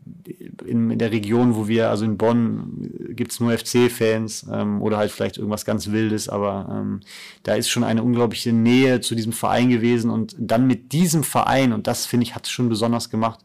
[0.66, 5.10] in, in der Region, wo wir, also in Bonn, gibt's nur FC-Fans ähm, oder halt
[5.10, 7.00] vielleicht irgendwas ganz Wildes, aber ähm,
[7.42, 11.72] da ist schon eine unglaubliche Nähe zu diesem Verein gewesen und dann mit diesem Verein,
[11.72, 13.40] und das finde ich, hat es schon besonders gemacht,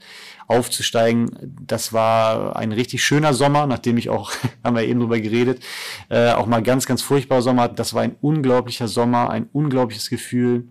[0.47, 1.31] aufzusteigen.
[1.65, 4.31] Das war ein richtig schöner Sommer, nachdem ich auch,
[4.63, 5.63] haben wir eben drüber geredet,
[6.09, 7.67] äh, auch mal ganz, ganz furchtbarer Sommer.
[7.67, 10.67] Das war ein unglaublicher Sommer, ein unglaubliches Gefühl.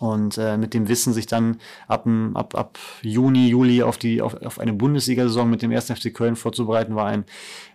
[0.00, 4.34] Und äh, mit dem Wissen, sich dann ab, ab, ab Juni, Juli auf, die, auf,
[4.42, 5.92] auf eine Bundesliga-Saison mit dem 1.
[5.92, 7.26] FC Köln vorzubereiten, war ein,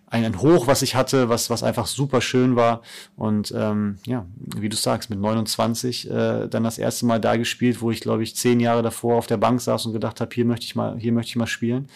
[0.08, 2.82] ein, ein Hoch, was ich hatte, was, was einfach super schön war.
[3.14, 7.80] Und ähm, ja, wie du sagst, mit 29 äh, dann das erste Mal da gespielt,
[7.80, 10.44] wo ich, glaube ich, zehn Jahre davor auf der Bank saß und gedacht habe, hier
[10.44, 11.86] möchte ich mal, hier möchte ich mal spielen.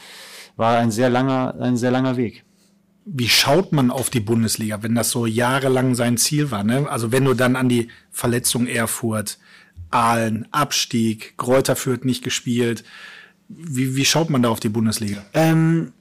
[0.56, 2.44] War ein sehr langer, ein sehr langer Weg.
[3.04, 6.62] Wie schaut man auf die Bundesliga, wenn das so jahrelang sein Ziel war?
[6.62, 6.86] Ne?
[6.88, 9.38] Also wenn du dann an die Verletzung Erfurt,
[9.91, 12.84] Aalen, Abstieg, Kräuter führt nicht gespielt.
[13.49, 15.24] Wie, wie schaut man da auf die Bundesliga?
[15.34, 15.93] Ähm,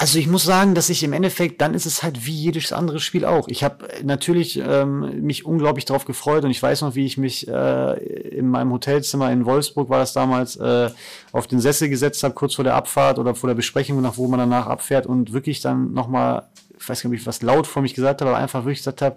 [0.00, 3.00] also ich muss sagen, dass ich im Endeffekt, dann ist es halt wie jedes andere
[3.00, 3.48] Spiel auch.
[3.48, 7.48] Ich habe natürlich ähm, mich unglaublich darauf gefreut und ich weiß noch, wie ich mich
[7.48, 10.90] äh, in meinem Hotelzimmer in Wolfsburg war das damals äh,
[11.32, 14.28] auf den Sessel gesetzt habe, kurz vor der Abfahrt oder vor der Besprechung, nach wo
[14.28, 16.46] man danach abfährt und wirklich dann nochmal,
[16.78, 18.78] ich weiß gar nicht, ob ich was laut vor mich gesagt habe, aber einfach wirklich
[18.78, 19.16] gesagt habe,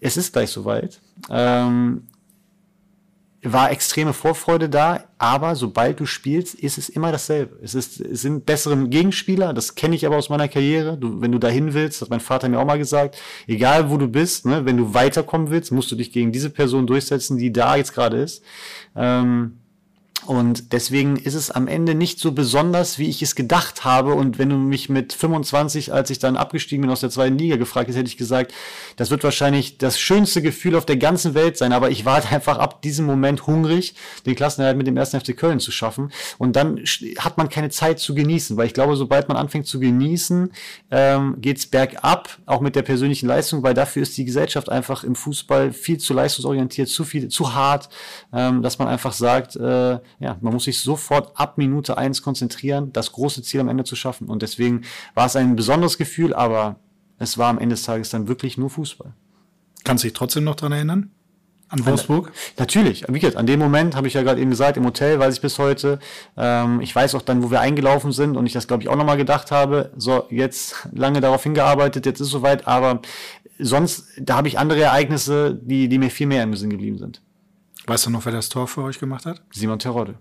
[0.00, 0.98] es ist gleich soweit.
[1.30, 2.08] Ähm,
[3.42, 7.58] war extreme Vorfreude da, aber sobald du spielst, ist es immer dasselbe.
[7.62, 10.98] Es, ist, es sind bessere Gegenspieler, das kenne ich aber aus meiner Karriere.
[10.98, 13.16] Du, wenn du dahin willst, hat mein Vater mir auch mal gesagt,
[13.46, 16.86] egal wo du bist, ne, wenn du weiterkommen willst, musst du dich gegen diese Person
[16.86, 18.42] durchsetzen, die da jetzt gerade ist.
[18.96, 19.58] Ähm,
[20.28, 24.12] und deswegen ist es am Ende nicht so besonders, wie ich es gedacht habe.
[24.12, 27.56] Und wenn du mich mit 25, als ich dann abgestiegen bin aus der zweiten Liga
[27.56, 28.52] gefragt hättest, hätte ich gesagt,
[28.96, 31.72] das wird wahrscheinlich das schönste Gefühl auf der ganzen Welt sein.
[31.72, 33.94] Aber ich war halt einfach ab diesem Moment hungrig,
[34.26, 36.12] den Klassenerhalt mit dem ersten FC Köln zu schaffen.
[36.36, 36.78] Und dann
[37.20, 40.52] hat man keine Zeit zu genießen, weil ich glaube, sobald man anfängt zu genießen,
[40.90, 45.14] ähm, geht's bergab, auch mit der persönlichen Leistung, weil dafür ist die Gesellschaft einfach im
[45.14, 47.88] Fußball viel zu leistungsorientiert, zu viel, zu hart,
[48.30, 52.92] ähm, dass man einfach sagt, äh, ja, man muss sich sofort ab Minute eins konzentrieren,
[52.92, 54.28] das große Ziel am Ende zu schaffen.
[54.28, 54.82] Und deswegen
[55.14, 56.76] war es ein besonderes Gefühl, aber
[57.18, 59.12] es war am Ende des Tages dann wirklich nur Fußball.
[59.84, 61.10] Kannst du dich trotzdem noch dran erinnern?
[61.70, 62.32] An Wolfsburg?
[62.56, 63.04] Natürlich.
[63.08, 65.40] Wie gesagt, an dem Moment habe ich ja gerade eben gesagt, im Hotel weiß ich
[65.42, 65.98] bis heute.
[66.36, 68.96] Ähm, ich weiß auch dann, wo wir eingelaufen sind und ich das, glaube ich, auch
[68.96, 69.92] nochmal gedacht habe.
[69.96, 73.02] So, jetzt lange darauf hingearbeitet, jetzt ist es soweit, aber
[73.58, 77.20] sonst, da habe ich andere Ereignisse, die, die mir viel mehr im Sinn geblieben sind.
[77.88, 79.40] Weißt du noch, wer das Tor für euch gemacht hat?
[79.50, 80.16] Simon Terodde.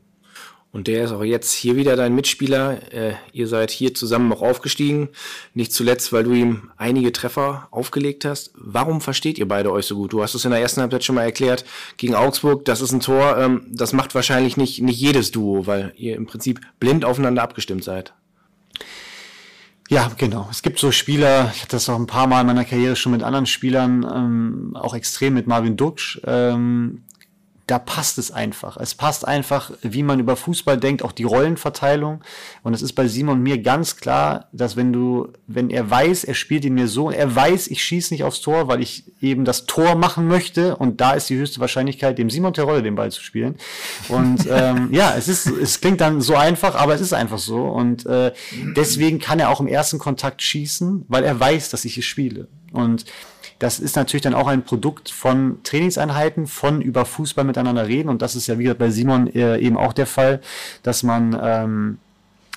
[0.71, 2.93] Und der ist auch jetzt hier wieder dein Mitspieler.
[2.93, 5.09] Äh, ihr seid hier zusammen auch aufgestiegen.
[5.53, 8.51] Nicht zuletzt, weil du ihm einige Treffer aufgelegt hast.
[8.55, 10.13] Warum versteht ihr beide euch so gut?
[10.13, 11.65] Du hast es in der ersten Halbzeit schon mal erklärt.
[11.97, 15.93] Gegen Augsburg, das ist ein Tor, ähm, das macht wahrscheinlich nicht, nicht jedes Duo, weil
[15.97, 18.13] ihr im Prinzip blind aufeinander abgestimmt seid.
[19.89, 20.47] Ja, genau.
[20.51, 23.11] Es gibt so Spieler, ich hatte das auch ein paar Mal in meiner Karriere schon
[23.11, 26.21] mit anderen Spielern, ähm, auch extrem mit Marvin Duksch.
[26.25, 27.03] Ähm,
[27.67, 28.77] da passt es einfach.
[28.77, 32.21] Es passt einfach, wie man über Fußball denkt, auch die Rollenverteilung.
[32.63, 36.33] Und es ist bei Simon mir ganz klar, dass wenn du, wenn er weiß, er
[36.33, 39.65] spielt ihn mir so, er weiß, ich schieße nicht aufs Tor, weil ich eben das
[39.65, 40.77] Tor machen möchte.
[40.77, 43.57] Und da ist die höchste Wahrscheinlichkeit, dem Simon Terodde den Ball zu spielen.
[44.07, 47.65] Und ähm, ja, es ist, es klingt dann so einfach, aber es ist einfach so.
[47.65, 48.31] Und äh,
[48.77, 52.47] deswegen kann er auch im ersten Kontakt schießen, weil er weiß, dass ich es spiele.
[52.71, 53.05] Und
[53.59, 58.09] das ist natürlich dann auch ein Produkt von Trainingseinheiten, von über Fußball miteinander reden.
[58.09, 60.41] Und das ist ja, wie gesagt, bei Simon äh, eben auch der Fall,
[60.83, 61.97] dass man, ähm,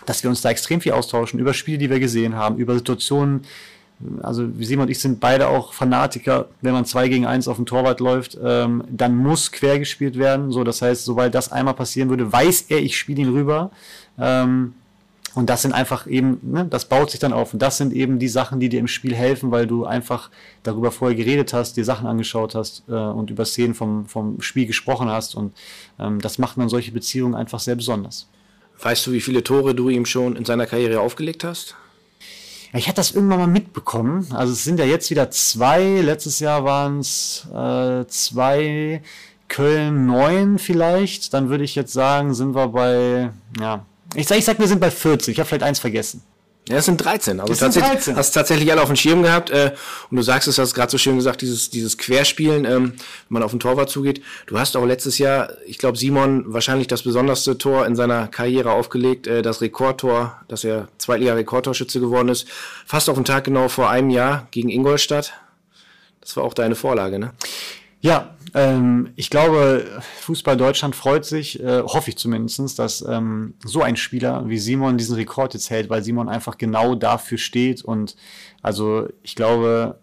[0.05, 3.43] dass wir uns da extrem viel austauschen über Spiele, die wir gesehen haben, über Situationen.
[4.23, 6.49] Also Simon und ich sind beide auch Fanatiker.
[6.61, 10.53] Wenn man zwei gegen eins auf dem Torwart läuft, ähm, dann muss quer gespielt werden.
[10.53, 13.71] So, das heißt, sobald das einmal passieren würde, weiß er, ich spiele ihn rüber.
[14.19, 14.75] Ähm,
[15.35, 17.53] und das sind einfach eben, ne, das baut sich dann auf.
[17.53, 20.31] Und das sind eben die Sachen, die dir im Spiel helfen, weil du einfach
[20.63, 24.67] darüber vorher geredet hast, dir Sachen angeschaut hast äh, und über Szenen vom, vom Spiel
[24.67, 25.35] gesprochen hast.
[25.35, 25.55] Und
[25.99, 28.29] ähm, das macht dann solche Beziehungen einfach sehr besonders.
[28.83, 31.77] Weißt du, wie viele Tore du ihm schon in seiner Karriere aufgelegt hast?
[32.73, 34.27] Ja, ich hatte das irgendwann mal mitbekommen.
[34.33, 36.01] Also es sind ja jetzt wieder zwei.
[36.01, 39.03] Letztes Jahr waren es äh, zwei,
[39.51, 41.35] Köln neun vielleicht.
[41.35, 44.81] Dann würde ich jetzt sagen, sind wir bei, ja, ich sag, ich sag, wir sind
[44.81, 45.33] bei 40.
[45.33, 46.23] Ich habe vielleicht eins vergessen.
[46.69, 47.41] Ja, es sind 13.
[47.41, 48.17] Also tatsächlich, 13.
[48.17, 49.51] hast tatsächlich alle auf dem Schirm gehabt.
[49.51, 49.73] Äh,
[50.11, 52.95] und du sagst es, hast gerade so schön gesagt, dieses, dieses Querspielen, ähm, wenn
[53.29, 54.23] man auf den Torwart zugeht.
[54.47, 58.71] Du hast auch letztes Jahr, ich glaube, Simon wahrscheinlich das besonderste Tor in seiner Karriere
[58.71, 62.47] aufgelegt, äh, das Rekordtor, dass er Zweitliga-Rekordtorschütze geworden ist.
[62.87, 65.33] Fast auf den Tag genau vor einem Jahr gegen Ingolstadt.
[66.21, 67.33] Das war auch deine Vorlage, ne?
[68.01, 73.83] Ja, ähm, ich glaube, Fußball Deutschland freut sich, äh, hoffe ich zumindestens, dass ähm, so
[73.83, 77.85] ein Spieler wie Simon diesen Rekord jetzt hält, weil Simon einfach genau dafür steht.
[77.85, 78.17] Und
[78.63, 80.01] also ich glaube,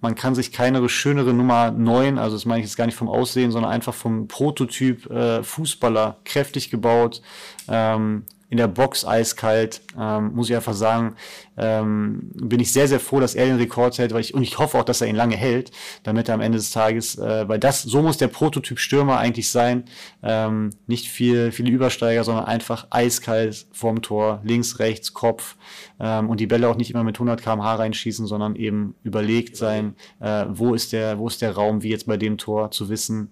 [0.00, 3.08] man kann sich keine schönere Nummer 9, also das meine ich jetzt gar nicht vom
[3.08, 7.20] Aussehen, sondern einfach vom Prototyp äh, Fußballer, kräftig gebaut,
[7.68, 11.14] ähm, in der Box eiskalt, ähm, muss ich einfach sagen,
[11.56, 14.58] ähm, bin ich sehr, sehr froh, dass er den Rekord hält, weil ich, und ich
[14.58, 15.70] hoffe auch, dass er ihn lange hält,
[16.02, 19.50] damit er am Ende des Tages, äh, weil das, so muss der Prototyp Stürmer eigentlich
[19.50, 19.84] sein,
[20.24, 25.56] ähm, nicht viel, viele Übersteiger, sondern einfach eiskalt vorm Tor, links, rechts, Kopf,
[26.00, 29.94] ähm, und die Bälle auch nicht immer mit 100 km/h reinschießen, sondern eben überlegt sein,
[30.18, 33.30] äh, wo ist der, wo ist der Raum, wie jetzt bei dem Tor, zu wissen,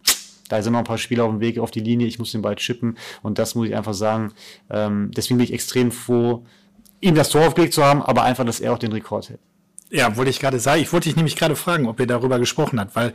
[0.49, 2.43] da sind noch ein paar Spieler auf dem Weg auf die Linie, ich muss den
[2.43, 4.33] Ball chippen und das muss ich einfach sagen.
[4.71, 6.47] Ähm, deswegen bin ich extrem froh,
[7.01, 9.41] ihm das Tor aufgelegt zu haben, aber einfach, dass er auch den Rekord hält.
[9.91, 10.83] Ja, wollte ich gerade sagen.
[10.83, 13.15] Ich wollte dich nämlich gerade fragen, ob er darüber gesprochen hat, weil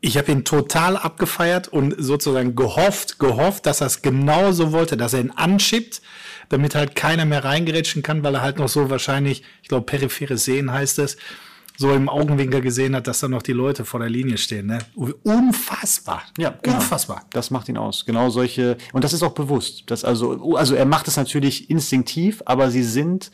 [0.00, 5.14] ich habe ihn total abgefeiert und sozusagen gehofft, gehofft, dass er es genauso wollte, dass
[5.14, 6.02] er ihn anschippt,
[6.50, 10.44] damit halt keiner mehr reingerätschen kann, weil er halt noch so wahrscheinlich, ich glaube, peripheres
[10.44, 11.16] Sehen heißt es,
[11.76, 14.66] so im Augenwinkel gesehen hat, dass da noch die Leute vor der Linie stehen.
[14.66, 14.78] Ne?
[14.94, 16.22] Unfassbar.
[16.38, 16.76] Ja, genau.
[16.76, 17.24] unfassbar.
[17.30, 18.06] Das macht ihn aus.
[18.06, 19.84] Genau solche, und das ist auch bewusst.
[19.86, 23.32] Das also, also er macht es natürlich instinktiv, aber sie sind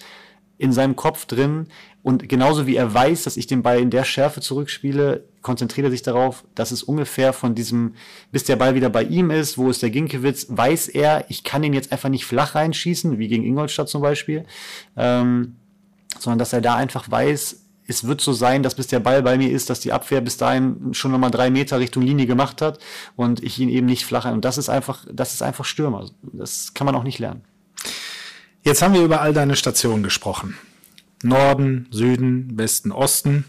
[0.56, 1.68] in seinem Kopf drin.
[2.02, 5.90] Und genauso wie er weiß, dass ich den Ball in der Schärfe zurückspiele, konzentriert er
[5.90, 7.94] sich darauf, dass es ungefähr von diesem,
[8.30, 11.62] bis der Ball wieder bei ihm ist, wo ist der Ginkiewicz, weiß er, ich kann
[11.62, 14.44] ihn jetzt einfach nicht flach reinschießen, wie gegen Ingolstadt zum Beispiel,
[14.96, 15.56] ähm,
[16.18, 19.36] sondern dass er da einfach weiß, es wird so sein, dass bis der Ball bei
[19.36, 22.78] mir ist, dass die Abwehr bis dahin schon nochmal drei Meter Richtung Linie gemacht hat
[23.16, 24.34] und ich ihn eben nicht flach ein.
[24.34, 26.08] Und das ist einfach, das ist einfach Stürmer.
[26.22, 27.42] Das kann man auch nicht lernen.
[28.62, 30.56] Jetzt haben wir über all deine Stationen gesprochen.
[31.24, 33.44] Norden, Süden, Westen, Osten.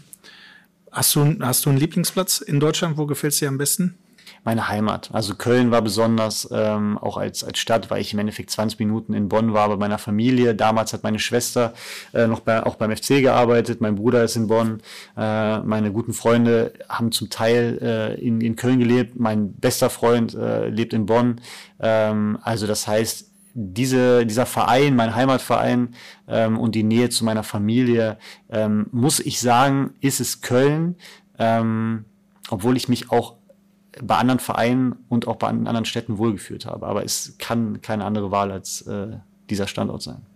[0.90, 2.96] Hast du, hast du einen Lieblingsplatz in Deutschland?
[2.96, 3.96] Wo gefällt es dir am besten?
[4.44, 5.10] Meine Heimat.
[5.12, 9.14] Also Köln war besonders, ähm, auch als, als Stadt, weil ich im Endeffekt 20 Minuten
[9.14, 10.56] in Bonn war bei meiner Familie.
[10.56, 11.74] Damals hat meine Schwester
[12.12, 14.82] äh, noch bei, auch beim FC gearbeitet, mein Bruder ist in Bonn,
[15.16, 20.34] äh, meine guten Freunde haben zum Teil äh, in, in Köln gelebt, mein bester Freund
[20.34, 21.40] äh, lebt in Bonn.
[21.78, 25.94] Ähm, also das heißt, diese, dieser Verein, mein Heimatverein
[26.26, 28.18] ähm, und die Nähe zu meiner Familie,
[28.50, 30.96] ähm, muss ich sagen, ist es Köln,
[31.38, 32.06] ähm,
[32.50, 33.36] obwohl ich mich auch
[34.00, 36.86] bei anderen Vereinen und auch bei anderen Städten wohlgefühlt habe.
[36.86, 39.18] Aber es kann keine andere Wahl als äh,
[39.50, 40.26] dieser Standort sein.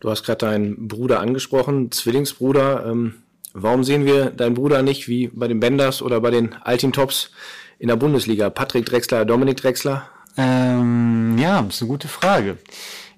[0.00, 2.86] Du hast gerade deinen Bruder angesprochen, Zwillingsbruder.
[2.86, 3.14] Ähm,
[3.52, 7.30] warum sehen wir deinen Bruder nicht wie bei den Benders oder bei den Alteam Tops
[7.78, 8.50] in der Bundesliga?
[8.50, 10.08] Patrick Drexler, Dominik Drexler?
[10.36, 12.58] Ähm, ja, ist eine gute Frage.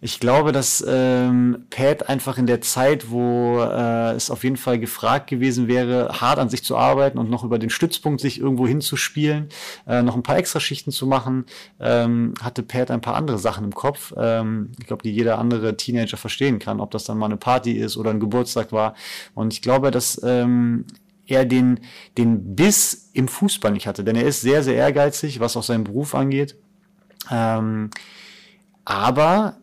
[0.06, 4.78] Ich glaube, dass ähm, Pat einfach in der Zeit, wo äh, es auf jeden Fall
[4.78, 8.68] gefragt gewesen wäre, hart an sich zu arbeiten und noch über den Stützpunkt sich irgendwo
[8.68, 9.48] hinzuspielen,
[9.84, 11.44] äh, noch ein paar Extraschichten zu machen,
[11.80, 14.14] ähm, hatte Pat ein paar andere Sachen im Kopf.
[14.16, 17.72] Ähm, ich glaube, die jeder andere Teenager verstehen kann, ob das dann mal eine Party
[17.72, 18.94] ist oder ein Geburtstag war.
[19.34, 20.84] Und ich glaube, dass ähm,
[21.26, 21.80] er den,
[22.16, 25.82] den Biss im Fußball nicht hatte, denn er ist sehr, sehr ehrgeizig, was auch seinen
[25.82, 26.54] Beruf angeht.
[27.28, 27.90] Ähm,
[28.84, 29.56] aber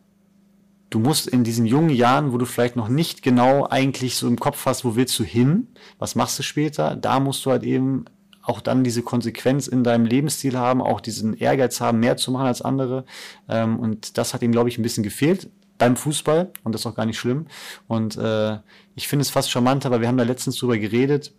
[0.94, 4.40] du musst in diesen jungen Jahren, wo du vielleicht noch nicht genau eigentlich so im
[4.40, 5.68] Kopf hast, wo willst du hin,
[5.98, 8.06] was machst du später, da musst du halt eben
[8.44, 12.46] auch dann diese Konsequenz in deinem Lebensstil haben, auch diesen Ehrgeiz haben, mehr zu machen
[12.46, 13.06] als andere.
[13.50, 16.88] Ähm, und das hat ihm, glaube ich, ein bisschen gefehlt beim Fußball und das ist
[16.88, 17.48] auch gar nicht schlimm.
[17.88, 18.58] Und äh,
[18.96, 21.34] ich finde es fast charmanter, weil wir haben da letztens drüber geredet,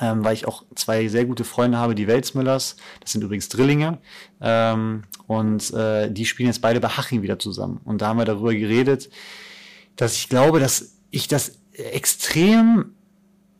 [0.00, 3.98] ähm, weil ich auch zwei sehr gute Freunde habe, die Welzmüllers, das sind übrigens Drillinge,
[4.40, 7.80] ähm, und äh, die spielen jetzt beide bei Haching wieder zusammen.
[7.84, 9.10] Und da haben wir darüber geredet,
[9.96, 12.94] dass ich glaube, dass ich das extrem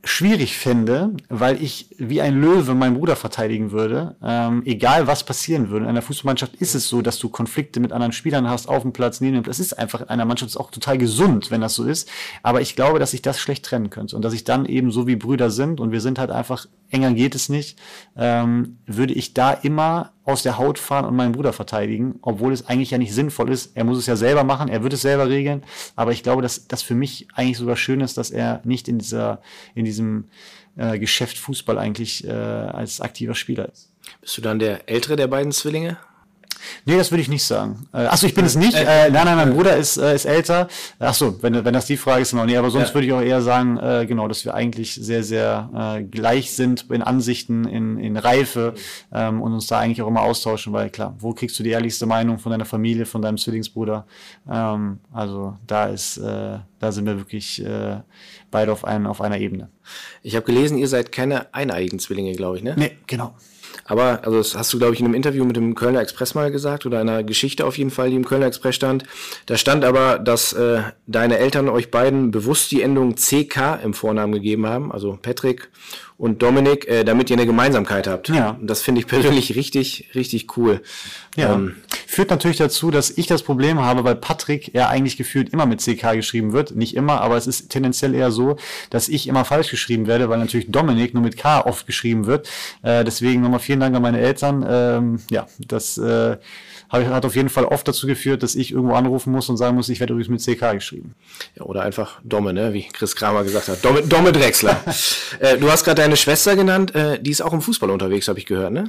[0.05, 5.70] schwierig fände, weil ich wie ein Löwe meinen Bruder verteidigen würde, ähm, egal was passieren
[5.70, 5.84] würde.
[5.84, 8.92] In einer Fußballmannschaft ist es so, dass du Konflikte mit anderen Spielern hast, auf dem
[8.92, 9.57] Platz, neben dem Platz.
[9.57, 12.09] Das ist einfach in einer Mannschaft ist auch total gesund, wenn das so ist.
[12.42, 15.07] Aber ich glaube, dass ich das schlecht trennen könnte und dass ich dann eben so
[15.07, 17.78] wie Brüder sind und wir sind halt einfach enger geht es nicht,
[18.16, 22.66] ähm, würde ich da immer aus der Haut fahren und meinen Bruder verteidigen, obwohl es
[22.66, 23.76] eigentlich ja nicht sinnvoll ist.
[23.76, 25.62] Er muss es ja selber machen, er wird es selber regeln.
[25.97, 28.99] Aber ich glaube, dass das für mich eigentlich sogar schön ist, dass er nicht in
[28.99, 29.42] dieser,
[29.74, 30.26] in diesem
[30.76, 33.92] äh, Geschäft Fußball eigentlich äh, als aktiver Spieler ist.
[34.20, 35.99] Bist du dann der ältere der beiden Zwillinge?
[36.84, 37.86] Nee, das würde ich nicht sagen.
[37.92, 38.74] Äh, achso, ich bin es nicht.
[38.74, 40.68] Äh, nein, nein, mein Bruder ist, äh, ist älter.
[40.98, 42.94] Achso, wenn, wenn das die Frage ist, noch nee, aber sonst ja.
[42.94, 46.90] würde ich auch eher sagen, äh, genau, dass wir eigentlich sehr, sehr äh, gleich sind
[46.90, 48.74] in Ansichten, in, in Reife
[49.12, 52.07] ähm, und uns da eigentlich auch immer austauschen, weil klar, wo kriegst du die ehrlichste
[52.07, 54.07] Meinung von deiner Familie, von deinem Zwillingsbruder?
[54.50, 58.00] Ähm, also da ist, äh, da sind wir wirklich äh,
[58.50, 59.70] beide auf, ein, auf einer Ebene.
[60.22, 62.74] Ich habe gelesen, ihr seid keine eineigen Zwillinge, glaube ich, ne?
[62.76, 63.34] Nee, genau.
[63.85, 66.51] Aber, also das hast du, glaube ich, in einem Interview mit dem Kölner Express mal
[66.51, 69.05] gesagt oder einer Geschichte auf jeden Fall, die im Kölner Express stand.
[69.47, 74.32] Da stand aber, dass äh, deine Eltern euch beiden bewusst die Endung CK im Vornamen
[74.32, 75.68] gegeben haben, also Patrick
[76.17, 78.29] und Dominik, äh, damit ihr eine Gemeinsamkeit habt.
[78.29, 78.51] Ja.
[78.51, 80.81] Und das finde ich persönlich richtig, richtig cool.
[81.37, 81.55] Ja.
[81.55, 81.77] Ähm,
[82.15, 85.81] Führt natürlich dazu, dass ich das Problem habe, weil Patrick ja eigentlich gefühlt immer mit
[85.81, 86.77] CK geschrieben wird.
[86.77, 88.57] Nicht immer, aber es ist tendenziell eher so,
[88.91, 92.49] dass ich immer falsch geschrieben werde, weil natürlich Dominik nur mit K oft geschrieben wird.
[92.83, 94.65] Äh, deswegen nochmal vielen Dank an meine Eltern.
[94.69, 96.37] Ähm, ja, das äh,
[96.91, 99.89] hat auf jeden Fall oft dazu geführt, dass ich irgendwo anrufen muss und sagen muss,
[99.89, 101.17] ich werde übrigens mit CK geschrieben.
[101.57, 102.73] Ja, oder einfach Domme, ne?
[102.73, 103.85] wie Chris Kramer gesagt hat.
[103.85, 104.81] Domme, Domme Drechsler.
[105.41, 108.38] äh, du hast gerade deine Schwester genannt, äh, die ist auch im Fußball unterwegs, habe
[108.38, 108.84] ich gehört, ne?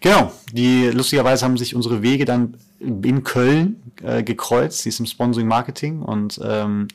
[0.00, 0.32] Genau.
[0.52, 4.82] Die lustigerweise haben sich unsere Wege dann in Köln äh, gekreuzt.
[4.82, 6.86] Sie ist im Sponsoring Marketing und ähm,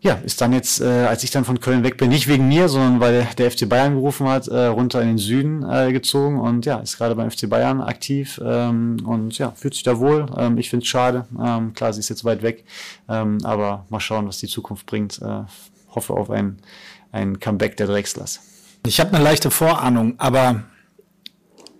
[0.00, 2.68] ja, ist dann jetzt, äh, als ich dann von Köln weg bin, nicht wegen mir,
[2.68, 6.66] sondern weil der FC Bayern gerufen hat, äh, runter in den Süden äh, gezogen und
[6.66, 10.26] ja, ist gerade beim FC Bayern aktiv ähm, und ja, fühlt sich da wohl.
[10.36, 11.26] Ähm, ich finde es schade.
[11.40, 12.64] Ähm, klar, sie ist jetzt weit weg,
[13.08, 15.20] ähm, aber mal schauen, was die Zukunft bringt.
[15.22, 15.42] Äh,
[15.94, 16.58] hoffe auf ein,
[17.12, 18.40] ein Comeback der Drechslers.
[18.86, 20.64] Ich habe eine leichte Vorahnung, aber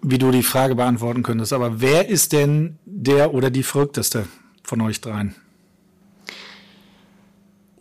[0.03, 4.27] wie du die Frage beantworten könntest, aber wer ist denn der oder die verrückteste
[4.63, 5.35] von euch dreien?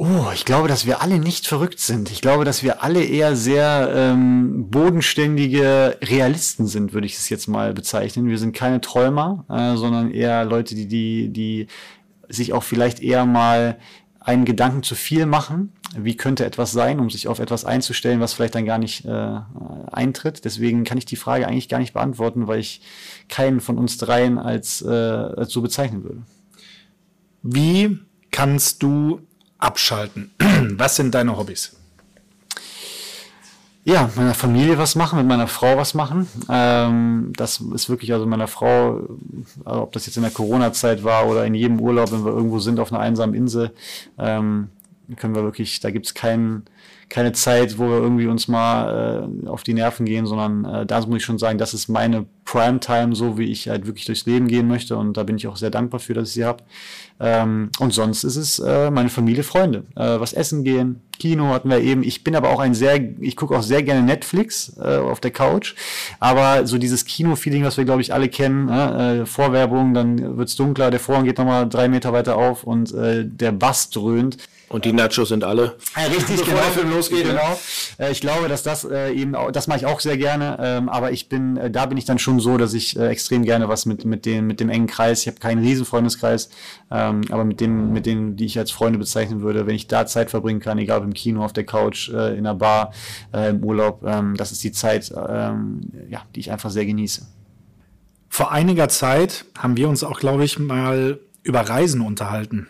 [0.02, 2.10] Oh, ich glaube, dass wir alle nicht verrückt sind.
[2.10, 7.48] Ich glaube, dass wir alle eher sehr ähm, bodenständige Realisten sind, würde ich es jetzt
[7.48, 8.30] mal bezeichnen.
[8.30, 11.68] Wir sind keine Träumer, äh, sondern eher Leute, die, die, die
[12.30, 13.78] sich auch vielleicht eher mal
[14.22, 15.74] einen Gedanken zu viel machen.
[15.96, 19.40] Wie könnte etwas sein, um sich auf etwas einzustellen, was vielleicht dann gar nicht äh,
[19.92, 20.46] eintritt?
[20.46, 22.82] Deswegen kann ich die Frage eigentlich gar nicht beantworten, weil ich
[23.28, 26.22] keinen von uns dreien als, äh, als so bezeichnen würde.
[27.42, 28.00] Wie
[28.32, 29.22] kannst du
[29.60, 30.32] abschalten.
[30.78, 31.76] Was sind deine Hobbys?
[33.84, 36.28] Ja, mit meiner Familie was machen, mit meiner Frau was machen.
[36.48, 39.08] Ähm, das ist wirklich, also meiner Frau,
[39.66, 42.60] also ob das jetzt in der Corona-Zeit war oder in jedem Urlaub, wenn wir irgendwo
[42.60, 43.74] sind auf einer einsamen Insel,
[44.20, 44.70] ähm,
[45.16, 46.64] können wir wirklich, da gibt's keinen,
[47.10, 51.00] keine Zeit, wo wir irgendwie uns mal äh, auf die Nerven gehen, sondern äh, da
[51.06, 54.48] muss ich schon sagen, das ist meine Primetime, so wie ich halt wirklich durchs Leben
[54.48, 56.64] gehen möchte und da bin ich auch sehr dankbar für, dass ich sie habe.
[57.20, 59.84] Ähm, und sonst ist es äh, meine Familie, Freunde.
[59.96, 62.02] Äh, was essen gehen, Kino hatten wir eben.
[62.02, 65.32] Ich bin aber auch ein sehr, ich gucke auch sehr gerne Netflix äh, auf der
[65.32, 65.76] Couch.
[66.20, 70.90] Aber so dieses Kino-Feeling, was wir, glaube ich, alle kennen, äh, Vorwerbung, dann wird's dunkler,
[70.90, 74.38] der Vorhang geht nochmal drei Meter weiter auf und äh, der Bass dröhnt.
[74.70, 75.76] Und die Nachos sind alle.
[75.96, 76.58] Ja, richtig, genau.
[76.58, 77.26] Der Film losgeht.
[77.26, 77.60] Genau.
[77.98, 80.58] Äh, ich glaube, dass das äh, eben, das mache ich auch sehr gerne.
[80.62, 83.68] Ähm, aber ich bin, äh, da bin ich dann schon so, dass ich extrem gerne
[83.68, 85.22] was mit mit dem mit dem engen Kreis.
[85.22, 86.50] Ich habe keinen riesen Freundeskreis,
[86.92, 90.06] ähm, aber mit dem mit denen, die ich als Freunde bezeichnen würde, wenn ich da
[90.06, 92.94] Zeit verbringen kann, egal ob im Kino, auf der Couch, in der Bar,
[93.34, 97.26] im Urlaub, ähm, das ist die Zeit, ja, die ich einfach sehr genieße.
[98.30, 102.68] Vor einiger Zeit haben wir uns auch, glaube ich, mal über Reisen unterhalten.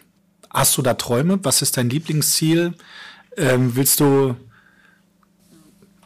[0.50, 1.40] Hast du da Träume?
[1.44, 2.74] Was ist dein Lieblingsziel?
[3.38, 4.36] Ähm, willst du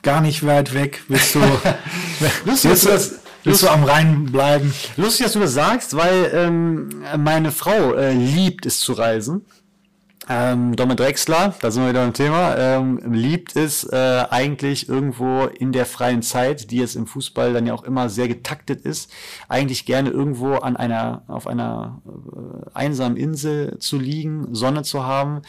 [0.02, 1.04] gar nicht weit weg?
[1.08, 1.40] Willst du,
[2.46, 4.74] willst, willst, du, das, willst du am Rhein bleiben?
[4.98, 9.46] Lustig, dass du das sagst, weil ähm, meine Frau äh, liebt es zu reisen.
[10.30, 15.46] Ähm, Domme Drexler, da sind wir wieder im Thema, ähm, liebt es äh, eigentlich irgendwo
[15.46, 19.12] in der freien Zeit, die jetzt im Fußball dann ja auch immer sehr getaktet ist,
[19.50, 25.42] eigentlich gerne irgendwo an einer, auf einer äh, einsamen Insel zu liegen, Sonne zu haben,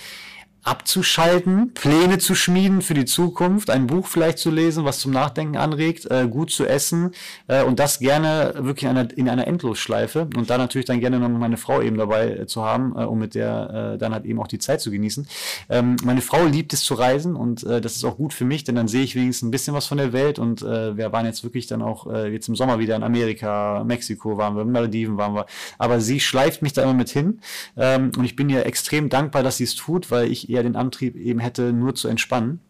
[0.64, 5.58] abzuschalten, Pläne zu schmieden für die Zukunft, ein Buch vielleicht zu lesen, was zum Nachdenken
[5.58, 7.12] anregt, äh, gut zu essen
[7.48, 11.20] äh, und das gerne wirklich in einer, in einer Endlosschleife und da natürlich dann gerne
[11.20, 14.24] noch meine Frau eben dabei äh, zu haben, äh, um mit der äh, dann halt
[14.24, 15.28] eben auch die Zeit zu genießen.
[15.68, 18.64] Ähm, meine Frau liebt es zu reisen und äh, das ist auch gut für mich,
[18.64, 21.44] denn dann sehe ich wenigstens ein bisschen was von der Welt und wir waren jetzt
[21.44, 25.46] wirklich dann auch jetzt im Sommer wieder in Amerika, Mexiko waren wir, Malediven waren wir,
[25.78, 27.40] aber sie schleift mich da immer mit hin
[27.76, 30.76] ähm, und ich bin ihr extrem dankbar, dass sie es tut, weil ich eher den
[30.76, 32.60] Antrieb eben hätte, nur zu entspannen.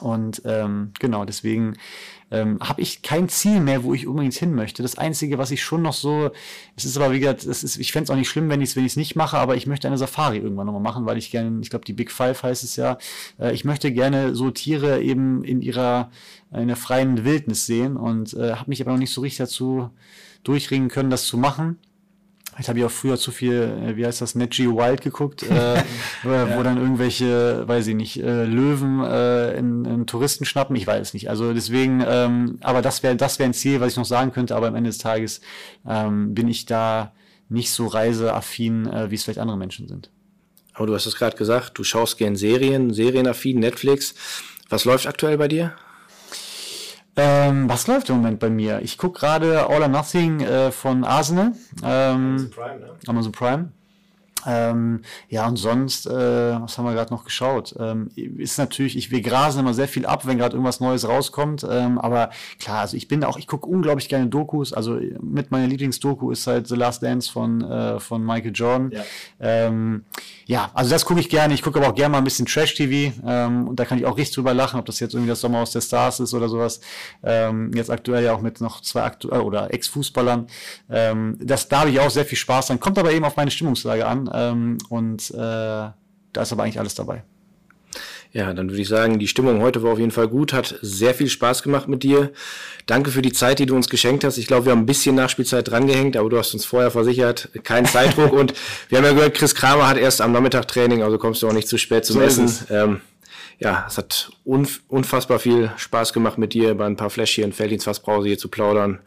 [0.00, 1.74] Und ähm, genau, deswegen
[2.30, 4.82] ähm, habe ich kein Ziel mehr, wo ich unbedingt hin möchte.
[4.82, 6.30] Das Einzige, was ich schon noch so,
[6.76, 8.70] es ist aber wie gesagt, das ist, ich fände es auch nicht schlimm, wenn ich
[8.70, 11.60] es wenn nicht mache, aber ich möchte eine Safari irgendwann nochmal machen, weil ich gerne,
[11.60, 12.96] ich glaube, die Big Five heißt es ja,
[13.38, 16.10] äh, ich möchte gerne so Tiere eben in ihrer,
[16.52, 19.90] in der freien Wildnis sehen und äh, habe mich aber noch nicht so richtig dazu
[20.42, 21.78] durchringen können, das zu machen.
[22.58, 23.54] Ich habe ja auch früher zu viel,
[23.86, 25.82] äh, wie heißt das, Net Geo Wild geguckt, äh,
[26.22, 26.56] wo, ja.
[26.56, 30.76] wo dann irgendwelche, weiß ich nicht, äh, Löwen äh, in, in Touristen schnappen.
[30.76, 31.30] Ich weiß es nicht.
[31.30, 34.54] Also deswegen, ähm, aber das wäre das wäre ein Ziel, was ich noch sagen könnte.
[34.54, 35.40] Aber am Ende des Tages
[35.88, 37.12] ähm, bin ich da
[37.48, 40.10] nicht so reiseaffin, äh, wie es vielleicht andere Menschen sind.
[40.74, 44.14] Aber du hast es gerade gesagt, du schaust gern Serien, serienaffin, Netflix.
[44.68, 45.74] Was läuft aktuell bei dir?
[47.14, 48.80] Ähm, was läuft im Moment bei mir?
[48.82, 51.52] Ich gucke gerade All or Nothing äh, von Arsenal.
[51.82, 52.90] Ähm, Amazon Prime, ne?
[53.06, 53.72] Amazon Prime.
[54.46, 57.74] Ähm, ja, und sonst, äh, was haben wir gerade noch geschaut?
[57.78, 61.66] Ähm, ist natürlich, ich, wir grasen immer sehr viel ab, wenn gerade irgendwas Neues rauskommt.
[61.68, 64.72] Ähm, aber klar, also ich bin auch, ich gucke unglaublich gerne Dokus.
[64.72, 68.90] Also mit meiner Lieblingsdoku ist halt The Last Dance von, äh, von Michael Jordan.
[68.90, 69.04] Ja,
[69.40, 70.04] ähm,
[70.46, 71.54] ja also das gucke ich gerne.
[71.54, 73.14] Ich gucke aber auch gerne mal ein bisschen Trash-TV.
[73.26, 75.60] Ähm, und da kann ich auch richtig drüber lachen, ob das jetzt irgendwie das Sommer
[75.60, 76.80] aus der Stars ist oder sowas.
[77.22, 80.46] Ähm, jetzt aktuell ja auch mit noch zwei aktuell oder Ex-Fußballern.
[80.90, 82.80] Ähm, das, da habe ich auch sehr viel Spaß dran.
[82.80, 84.30] Kommt aber eben auf meine Stimmungslage an.
[84.32, 87.24] Ähm, und äh, da ist aber eigentlich alles dabei.
[88.32, 91.14] Ja, dann würde ich sagen, die Stimmung heute war auf jeden Fall gut, hat sehr
[91.14, 92.30] viel Spaß gemacht mit dir.
[92.86, 94.38] Danke für die Zeit, die du uns geschenkt hast.
[94.38, 97.84] Ich glaube, wir haben ein bisschen Nachspielzeit drangehängt, aber du hast uns vorher versichert, kein
[97.84, 98.32] Zeitdruck.
[98.38, 98.54] und
[98.88, 101.52] wir haben ja gehört, Chris Kramer hat erst am Nachmittag Training, also kommst du auch
[101.52, 102.66] nicht zu spät zum so Essen.
[102.70, 103.00] Ähm,
[103.58, 108.38] ja, es hat unfassbar viel Spaß gemacht mit dir, bei ein paar Fläschchen Felddienstfassbrause hier
[108.38, 108.98] zu plaudern.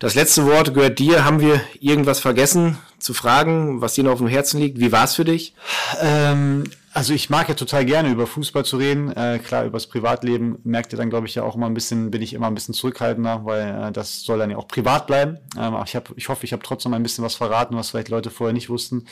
[0.00, 1.24] Das letzte Wort gehört dir.
[1.24, 4.78] Haben wir irgendwas vergessen zu fragen, was dir noch auf dem Herzen liegt?
[4.78, 5.54] Wie war es für dich?
[6.02, 6.64] Ähm,
[6.96, 9.12] also ich mag ja total gerne über Fußball zu reden.
[9.12, 12.22] Äh, klar, übers Privatleben merkt ihr dann, glaube ich, ja auch immer ein bisschen, bin
[12.22, 15.36] ich immer ein bisschen zurückhaltender, weil äh, das soll dann ja auch privat bleiben.
[15.60, 18.30] Ähm, ich, hab, ich hoffe, ich habe trotzdem ein bisschen was verraten, was vielleicht Leute
[18.30, 19.04] vorher nicht wussten.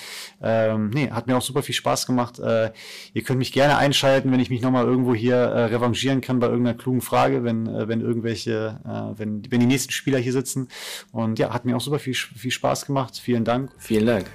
[0.43, 2.39] Ähm, nee, hat mir auch super viel Spaß gemacht.
[2.39, 2.73] Äh,
[3.13, 6.47] ihr könnt mich gerne einschalten, wenn ich mich nochmal irgendwo hier äh, revanchieren kann bei
[6.47, 10.69] irgendeiner klugen Frage, wenn, äh, wenn irgendwelche, äh, wenn, wenn die nächsten Spieler hier sitzen.
[11.13, 13.21] Und ja, hat mir auch super viel, viel Spaß gemacht.
[13.23, 13.73] Vielen Dank.
[13.77, 14.31] Vielen Dank.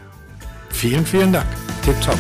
[0.70, 1.48] Vielen, vielen Dank.
[1.84, 2.20] Tipptopp.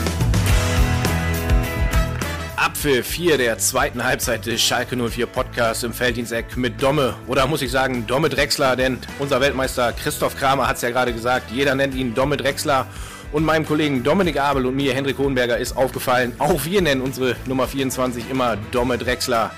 [2.79, 7.13] Abpfiff 4 der zweiten Halbzeit des Schalke 04 Podcasts im Felddiensteck mit Domme.
[7.27, 11.11] Oder muss ich sagen, Domme Drexler, denn unser Weltmeister Christoph Kramer hat es ja gerade
[11.11, 12.87] gesagt, jeder nennt ihn Domme Drexler.
[13.33, 17.35] Und meinem Kollegen Dominik Abel und mir, Hendrik Hohenberger, ist aufgefallen, auch wir nennen unsere
[17.47, 19.51] Nummer 24 immer Domme Drexler.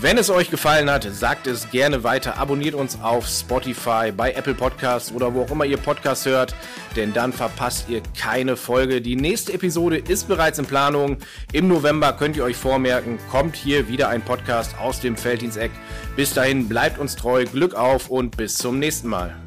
[0.00, 2.38] Wenn es euch gefallen hat, sagt es gerne weiter.
[2.38, 6.54] Abonniert uns auf Spotify, bei Apple Podcasts oder wo auch immer ihr Podcasts hört,
[6.96, 9.00] denn dann verpasst ihr keine Folge.
[9.00, 11.18] Die nächste Episode ist bereits in Planung.
[11.52, 15.70] Im November könnt ihr euch vormerken, kommt hier wieder ein Podcast aus dem Felddiensteck.
[16.16, 19.41] Bis dahin bleibt uns treu, Glück auf und bis zum nächsten Mal.